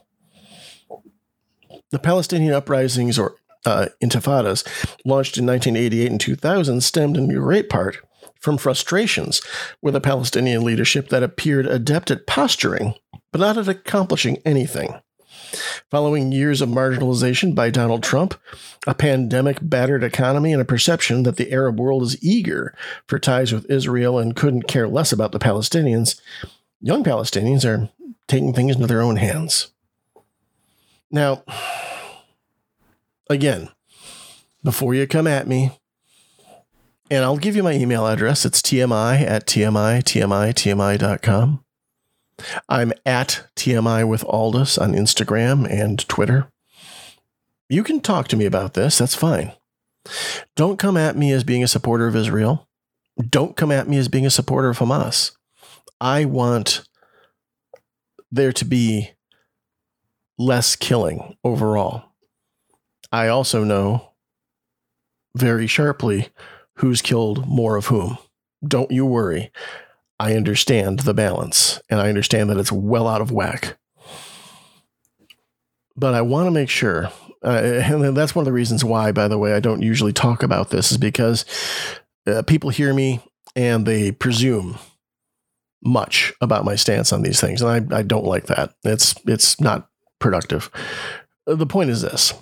The 1.89 1.97
Palestinian 1.97 2.53
uprisings, 2.53 3.17
or 3.17 3.37
uh, 3.65 3.87
intifadas, 4.03 4.63
launched 5.03 5.39
in 5.39 5.47
1988 5.47 6.11
and 6.11 6.21
2000, 6.21 6.81
stemmed 6.81 7.17
in 7.17 7.27
great 7.27 7.69
part 7.69 7.97
from 8.39 8.59
frustrations 8.59 9.41
with 9.81 9.95
a 9.95 10.01
Palestinian 10.01 10.63
leadership 10.63 11.09
that 11.09 11.23
appeared 11.23 11.65
adept 11.65 12.11
at 12.11 12.27
posturing, 12.27 12.93
but 13.31 13.41
not 13.41 13.57
at 13.57 13.67
accomplishing 13.67 14.37
anything. 14.45 14.99
Following 15.89 16.31
years 16.31 16.61
of 16.61 16.69
marginalization 16.69 17.55
by 17.55 17.69
Donald 17.69 18.03
Trump, 18.03 18.35
a 18.87 18.93
pandemic 18.93 19.59
battered 19.61 20.03
economy, 20.03 20.51
and 20.51 20.61
a 20.61 20.65
perception 20.65 21.23
that 21.23 21.37
the 21.37 21.51
Arab 21.51 21.79
world 21.79 22.03
is 22.03 22.23
eager 22.23 22.75
for 23.07 23.19
ties 23.19 23.53
with 23.53 23.69
Israel 23.69 24.19
and 24.19 24.35
couldn't 24.35 24.67
care 24.67 24.87
less 24.87 25.11
about 25.11 25.31
the 25.31 25.39
Palestinians, 25.39 26.19
young 26.81 27.03
Palestinians 27.03 27.65
are 27.65 27.89
taking 28.27 28.53
things 28.53 28.75
into 28.75 28.87
their 28.87 29.01
own 29.01 29.17
hands. 29.17 29.71
Now, 31.11 31.43
again, 33.29 33.69
before 34.63 34.93
you 34.93 35.07
come 35.07 35.27
at 35.27 35.47
me, 35.47 35.71
and 37.09 37.23
I'll 37.23 37.37
give 37.37 37.55
you 37.55 37.63
my 37.63 37.73
email 37.73 38.07
address. 38.07 38.45
It's 38.45 38.61
tmi 38.61 39.21
at 39.21 39.45
tmi, 39.45 40.01
tmi, 40.01 40.53
tmi.com. 40.53 41.64
I'm 42.67 42.93
at 43.05 43.47
TMI 43.55 44.07
with 44.07 44.25
Aldous 44.25 44.77
on 44.77 44.93
Instagram 44.93 45.69
and 45.69 46.07
Twitter. 46.07 46.49
You 47.69 47.83
can 47.83 47.99
talk 48.01 48.27
to 48.29 48.37
me 48.37 48.45
about 48.45 48.73
this. 48.73 48.97
That's 48.97 49.15
fine. 49.15 49.53
Don't 50.55 50.77
come 50.77 50.97
at 50.97 51.17
me 51.17 51.31
as 51.31 51.43
being 51.43 51.63
a 51.63 51.67
supporter 51.67 52.07
of 52.07 52.15
Israel. 52.15 52.67
Don't 53.29 53.55
come 53.55 53.71
at 53.71 53.87
me 53.87 53.97
as 53.97 54.07
being 54.07 54.25
a 54.25 54.31
supporter 54.31 54.69
of 54.69 54.79
Hamas. 54.79 55.31
I 55.99 56.25
want 56.25 56.87
there 58.31 58.51
to 58.51 58.65
be 58.65 59.11
less 60.37 60.75
killing 60.75 61.37
overall. 61.43 62.03
I 63.11 63.29
also 63.29 63.63
know 63.63 64.11
very 65.35 65.67
sharply 65.67 66.29
who's 66.75 67.01
killed 67.01 67.47
more 67.47 67.77
of 67.77 67.87
whom. 67.87 68.17
Don't 68.65 68.91
you 68.91 69.05
worry. 69.05 69.51
I 70.19 70.35
understand 70.35 70.99
the 70.99 71.13
balance 71.13 71.81
and 71.89 71.99
I 71.99 72.09
understand 72.09 72.49
that 72.49 72.57
it's 72.57 72.71
well 72.71 73.07
out 73.07 73.21
of 73.21 73.31
whack. 73.31 73.77
But 75.97 76.13
I 76.13 76.21
want 76.21 76.47
to 76.47 76.51
make 76.51 76.69
sure, 76.69 77.11
uh, 77.43 77.49
and 77.83 78.15
that's 78.15 78.35
one 78.35 78.43
of 78.43 78.45
the 78.45 78.53
reasons 78.53 78.83
why, 78.83 79.11
by 79.11 79.27
the 79.27 79.37
way, 79.37 79.53
I 79.53 79.59
don't 79.59 79.81
usually 79.81 80.13
talk 80.13 80.43
about 80.43 80.69
this, 80.69 80.91
is 80.91 80.97
because 80.97 81.45
uh, 82.27 82.41
people 82.43 82.69
hear 82.69 82.93
me 82.93 83.21
and 83.55 83.85
they 83.85 84.11
presume 84.11 84.77
much 85.81 86.33
about 86.41 86.65
my 86.65 86.75
stance 86.75 87.13
on 87.13 87.21
these 87.21 87.39
things, 87.39 87.61
and 87.61 87.93
I, 87.93 87.99
I 87.99 88.01
don't 88.01 88.25
like 88.25 88.47
that. 88.47 88.73
It's 88.83 89.15
it's 89.25 89.61
not 89.61 89.87
productive. 90.19 90.69
The 91.45 91.67
point 91.67 91.91
is 91.91 92.01
this: 92.01 92.33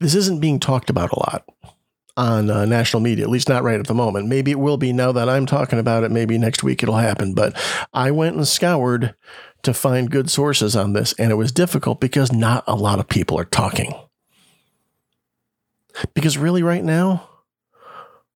this 0.00 0.14
isn't 0.14 0.40
being 0.40 0.58
talked 0.58 0.90
about 0.90 1.12
a 1.12 1.20
lot 1.20 1.44
on 2.20 2.50
uh, 2.50 2.66
national 2.66 3.00
media, 3.00 3.24
at 3.24 3.30
least 3.30 3.48
not 3.48 3.62
right 3.62 3.80
at 3.80 3.86
the 3.86 3.94
moment. 3.94 4.28
Maybe 4.28 4.50
it 4.50 4.60
will 4.60 4.76
be 4.76 4.92
now 4.92 5.10
that 5.10 5.30
I'm 5.30 5.46
talking 5.46 5.78
about 5.78 6.04
it. 6.04 6.10
Maybe 6.10 6.36
next 6.36 6.62
week 6.62 6.82
it'll 6.82 6.96
happen. 6.96 7.32
But 7.32 7.58
I 7.94 8.10
went 8.10 8.36
and 8.36 8.46
scoured 8.46 9.14
to 9.62 9.72
find 9.72 10.10
good 10.10 10.30
sources 10.30 10.76
on 10.76 10.92
this, 10.92 11.14
and 11.14 11.30
it 11.30 11.36
was 11.36 11.50
difficult 11.50 11.98
because 11.98 12.30
not 12.30 12.62
a 12.66 12.76
lot 12.76 12.98
of 12.98 13.08
people 13.08 13.38
are 13.38 13.46
talking. 13.46 13.94
Because 16.12 16.36
really, 16.36 16.62
right 16.62 16.84
now, 16.84 17.26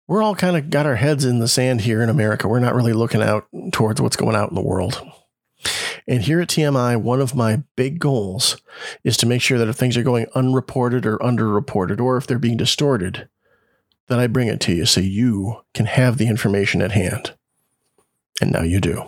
we're 0.06 0.22
all 0.22 0.34
kind 0.34 0.56
of 0.56 0.70
got 0.70 0.86
our 0.86 0.96
heads 0.96 1.26
in 1.26 1.38
the 1.38 1.48
sand 1.48 1.82
here 1.82 2.02
in 2.02 2.08
America. 2.08 2.48
We're 2.48 2.60
not 2.60 2.74
really 2.74 2.94
looking 2.94 3.22
out 3.22 3.46
towards 3.72 4.00
what's 4.00 4.16
going 4.16 4.34
out 4.34 4.48
in 4.48 4.54
the 4.54 4.62
world. 4.62 5.06
And 6.06 6.22
here 6.22 6.40
at 6.40 6.48
TMI, 6.48 7.00
one 7.00 7.20
of 7.20 7.34
my 7.34 7.62
big 7.76 7.98
goals 7.98 8.60
is 9.04 9.18
to 9.18 9.26
make 9.26 9.42
sure 9.42 9.58
that 9.58 9.68
if 9.68 9.76
things 9.76 9.96
are 9.98 10.02
going 10.02 10.26
unreported 10.34 11.04
or 11.04 11.18
underreported, 11.18 12.00
or 12.00 12.16
if 12.16 12.26
they're 12.26 12.38
being 12.38 12.56
distorted, 12.56 13.28
that 14.08 14.18
I 14.18 14.26
bring 14.26 14.48
it 14.48 14.60
to 14.60 14.72
you 14.72 14.86
so 14.86 15.00
you 15.00 15.62
can 15.72 15.86
have 15.86 16.18
the 16.18 16.28
information 16.28 16.82
at 16.82 16.92
hand. 16.92 17.34
And 18.40 18.52
now 18.52 18.62
you 18.62 18.80
do. 18.80 19.04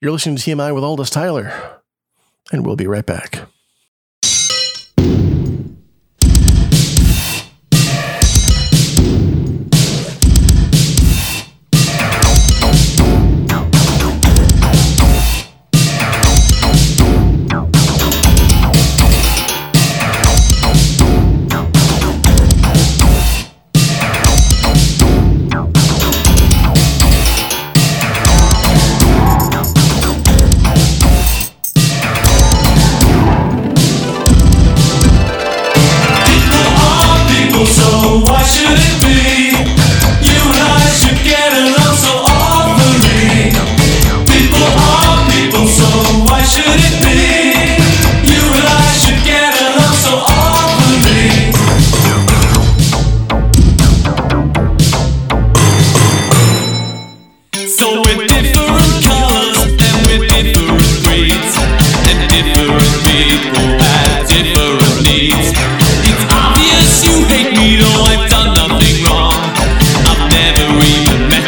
You're 0.00 0.12
listening 0.12 0.36
to 0.36 0.42
TMI 0.42 0.74
with 0.74 0.84
Aldous 0.84 1.10
Tyler, 1.10 1.80
and 2.52 2.64
we'll 2.64 2.76
be 2.76 2.86
right 2.86 3.06
back. 3.06 3.48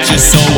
just 0.09 0.33
so 0.33 0.58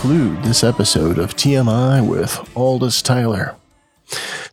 conclude 0.00 0.42
this 0.42 0.64
episode 0.64 1.18
of 1.18 1.36
TMI 1.36 2.00
with 2.08 2.50
Aldous 2.56 3.02
Tyler. 3.02 3.54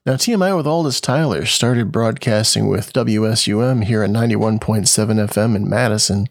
Now, 0.05 0.15
TMI 0.15 0.57
with 0.57 0.67
Aldous 0.67 0.99
Tyler 0.99 1.45
started 1.45 1.89
broadcasting 1.89 2.67
with 2.67 2.91
WSUM 2.91 3.85
here 3.85 4.03
at 4.03 4.09
91.7 4.09 4.59
FM 4.59 5.55
in 5.55 5.69
Madison, 5.69 6.27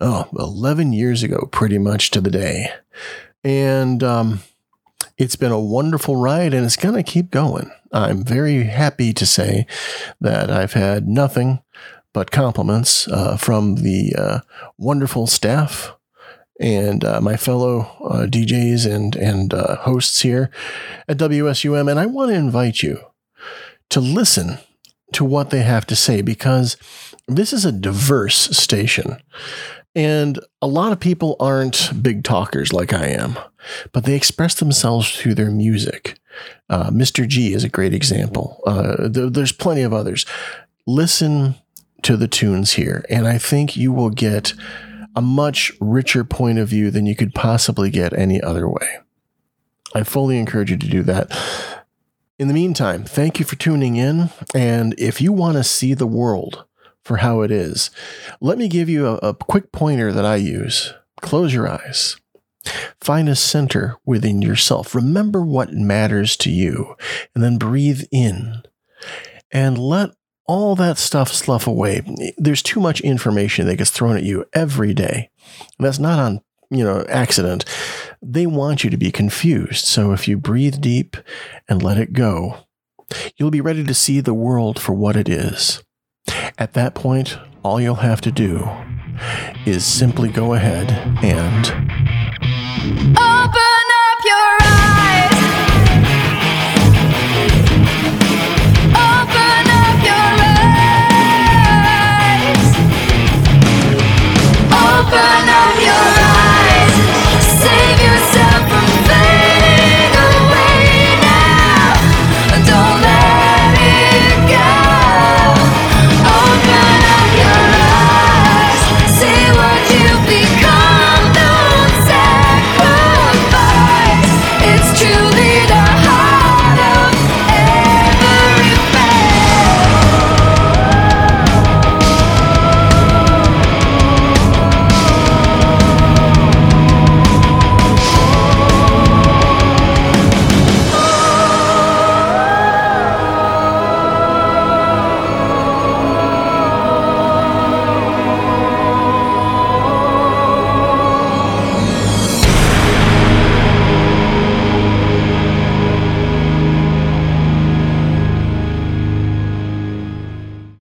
oh, 0.00 0.30
11 0.34 0.94
years 0.94 1.22
ago, 1.22 1.46
pretty 1.52 1.76
much 1.76 2.10
to 2.12 2.22
the 2.22 2.30
day. 2.30 2.72
And 3.44 4.02
um, 4.02 4.40
it's 5.18 5.36
been 5.36 5.52
a 5.52 5.60
wonderful 5.60 6.16
ride 6.16 6.54
and 6.54 6.64
it's 6.64 6.76
going 6.76 6.94
to 6.94 7.02
keep 7.02 7.30
going. 7.30 7.70
I'm 7.92 8.24
very 8.24 8.64
happy 8.64 9.12
to 9.12 9.26
say 9.26 9.66
that 10.22 10.50
I've 10.50 10.72
had 10.72 11.06
nothing 11.06 11.60
but 12.14 12.30
compliments 12.30 13.08
uh, 13.08 13.36
from 13.36 13.74
the 13.74 14.14
uh, 14.16 14.40
wonderful 14.78 15.26
staff 15.26 15.97
and 16.58 17.04
uh, 17.04 17.20
my 17.20 17.36
fellow 17.36 17.80
uh, 18.00 18.26
DJs 18.26 18.90
and 18.90 19.16
and 19.16 19.54
uh, 19.54 19.76
hosts 19.76 20.20
here 20.20 20.50
at 21.06 21.18
WSUM, 21.18 21.90
and 21.90 22.00
I 22.00 22.06
want 22.06 22.30
to 22.30 22.36
invite 22.36 22.82
you 22.82 23.00
to 23.90 24.00
listen 24.00 24.58
to 25.12 25.24
what 25.24 25.50
they 25.50 25.62
have 25.62 25.86
to 25.86 25.96
say 25.96 26.20
because 26.20 26.76
this 27.26 27.52
is 27.52 27.64
a 27.64 27.72
diverse 27.72 28.56
station. 28.56 29.16
And 29.94 30.38
a 30.60 30.66
lot 30.66 30.92
of 30.92 31.00
people 31.00 31.34
aren't 31.40 31.90
big 32.02 32.22
talkers 32.22 32.72
like 32.72 32.92
I 32.92 33.06
am, 33.08 33.38
but 33.92 34.04
they 34.04 34.14
express 34.14 34.54
themselves 34.54 35.10
through 35.10 35.34
their 35.34 35.50
music. 35.50 36.18
Uh, 36.68 36.90
Mr. 36.90 37.26
G 37.26 37.52
is 37.52 37.64
a 37.64 37.68
great 37.68 37.94
example. 37.94 38.60
Uh, 38.66 39.08
th- 39.08 39.32
there's 39.32 39.52
plenty 39.52 39.82
of 39.82 39.92
others. 39.92 40.26
Listen 40.86 41.56
to 42.02 42.16
the 42.16 42.28
tunes 42.28 42.74
here, 42.74 43.04
and 43.08 43.26
I 43.26 43.38
think 43.38 43.76
you 43.76 43.92
will 43.92 44.10
get 44.10 44.54
a 45.18 45.20
much 45.20 45.72
richer 45.80 46.22
point 46.22 46.60
of 46.60 46.68
view 46.68 46.92
than 46.92 47.04
you 47.04 47.16
could 47.16 47.34
possibly 47.34 47.90
get 47.90 48.16
any 48.16 48.40
other 48.40 48.68
way. 48.68 48.98
I 49.92 50.04
fully 50.04 50.38
encourage 50.38 50.70
you 50.70 50.76
to 50.76 50.88
do 50.88 51.02
that. 51.02 51.36
In 52.38 52.46
the 52.46 52.54
meantime, 52.54 53.02
thank 53.02 53.40
you 53.40 53.44
for 53.44 53.56
tuning 53.56 53.96
in. 53.96 54.30
And 54.54 54.94
if 54.96 55.20
you 55.20 55.32
want 55.32 55.56
to 55.56 55.64
see 55.64 55.92
the 55.92 56.06
world 56.06 56.64
for 57.02 57.16
how 57.16 57.40
it 57.40 57.50
is, 57.50 57.90
let 58.40 58.58
me 58.58 58.68
give 58.68 58.88
you 58.88 59.08
a, 59.08 59.14
a 59.16 59.34
quick 59.34 59.72
pointer 59.72 60.12
that 60.12 60.24
I 60.24 60.36
use. 60.36 60.94
Close 61.20 61.52
your 61.52 61.68
eyes. 61.68 62.16
Find 63.00 63.28
a 63.28 63.34
center 63.34 63.96
within 64.06 64.40
yourself. 64.40 64.94
Remember 64.94 65.42
what 65.42 65.72
matters 65.72 66.36
to 66.36 66.50
you, 66.50 66.94
and 67.34 67.42
then 67.42 67.58
breathe 67.58 68.04
in 68.12 68.62
and 69.50 69.78
let 69.78 70.10
all 70.48 70.74
that 70.74 70.98
stuff 70.98 71.30
slough 71.32 71.66
away. 71.66 72.02
There's 72.36 72.62
too 72.62 72.80
much 72.80 73.00
information 73.02 73.66
that 73.66 73.76
gets 73.76 73.90
thrown 73.90 74.16
at 74.16 74.24
you 74.24 74.46
every 74.54 74.94
day. 74.94 75.30
And 75.78 75.86
that's 75.86 75.98
not 75.98 76.18
on, 76.18 76.40
you 76.70 76.82
know, 76.82 77.04
accident. 77.08 77.64
They 78.20 78.46
want 78.46 78.82
you 78.82 78.90
to 78.90 78.96
be 78.96 79.12
confused. 79.12 79.84
So 79.84 80.12
if 80.12 80.26
you 80.26 80.36
breathe 80.38 80.80
deep 80.80 81.16
and 81.68 81.82
let 81.82 81.98
it 81.98 82.14
go, 82.14 82.64
you'll 83.36 83.50
be 83.50 83.60
ready 83.60 83.84
to 83.84 83.94
see 83.94 84.20
the 84.20 84.34
world 84.34 84.80
for 84.80 84.94
what 84.94 85.16
it 85.16 85.28
is. 85.28 85.84
At 86.58 86.72
that 86.72 86.94
point, 86.94 87.38
all 87.62 87.80
you'll 87.80 87.96
have 87.96 88.20
to 88.22 88.32
do 88.32 88.68
is 89.66 89.84
simply 89.84 90.30
go 90.30 90.54
ahead 90.54 90.90
and 91.22 91.66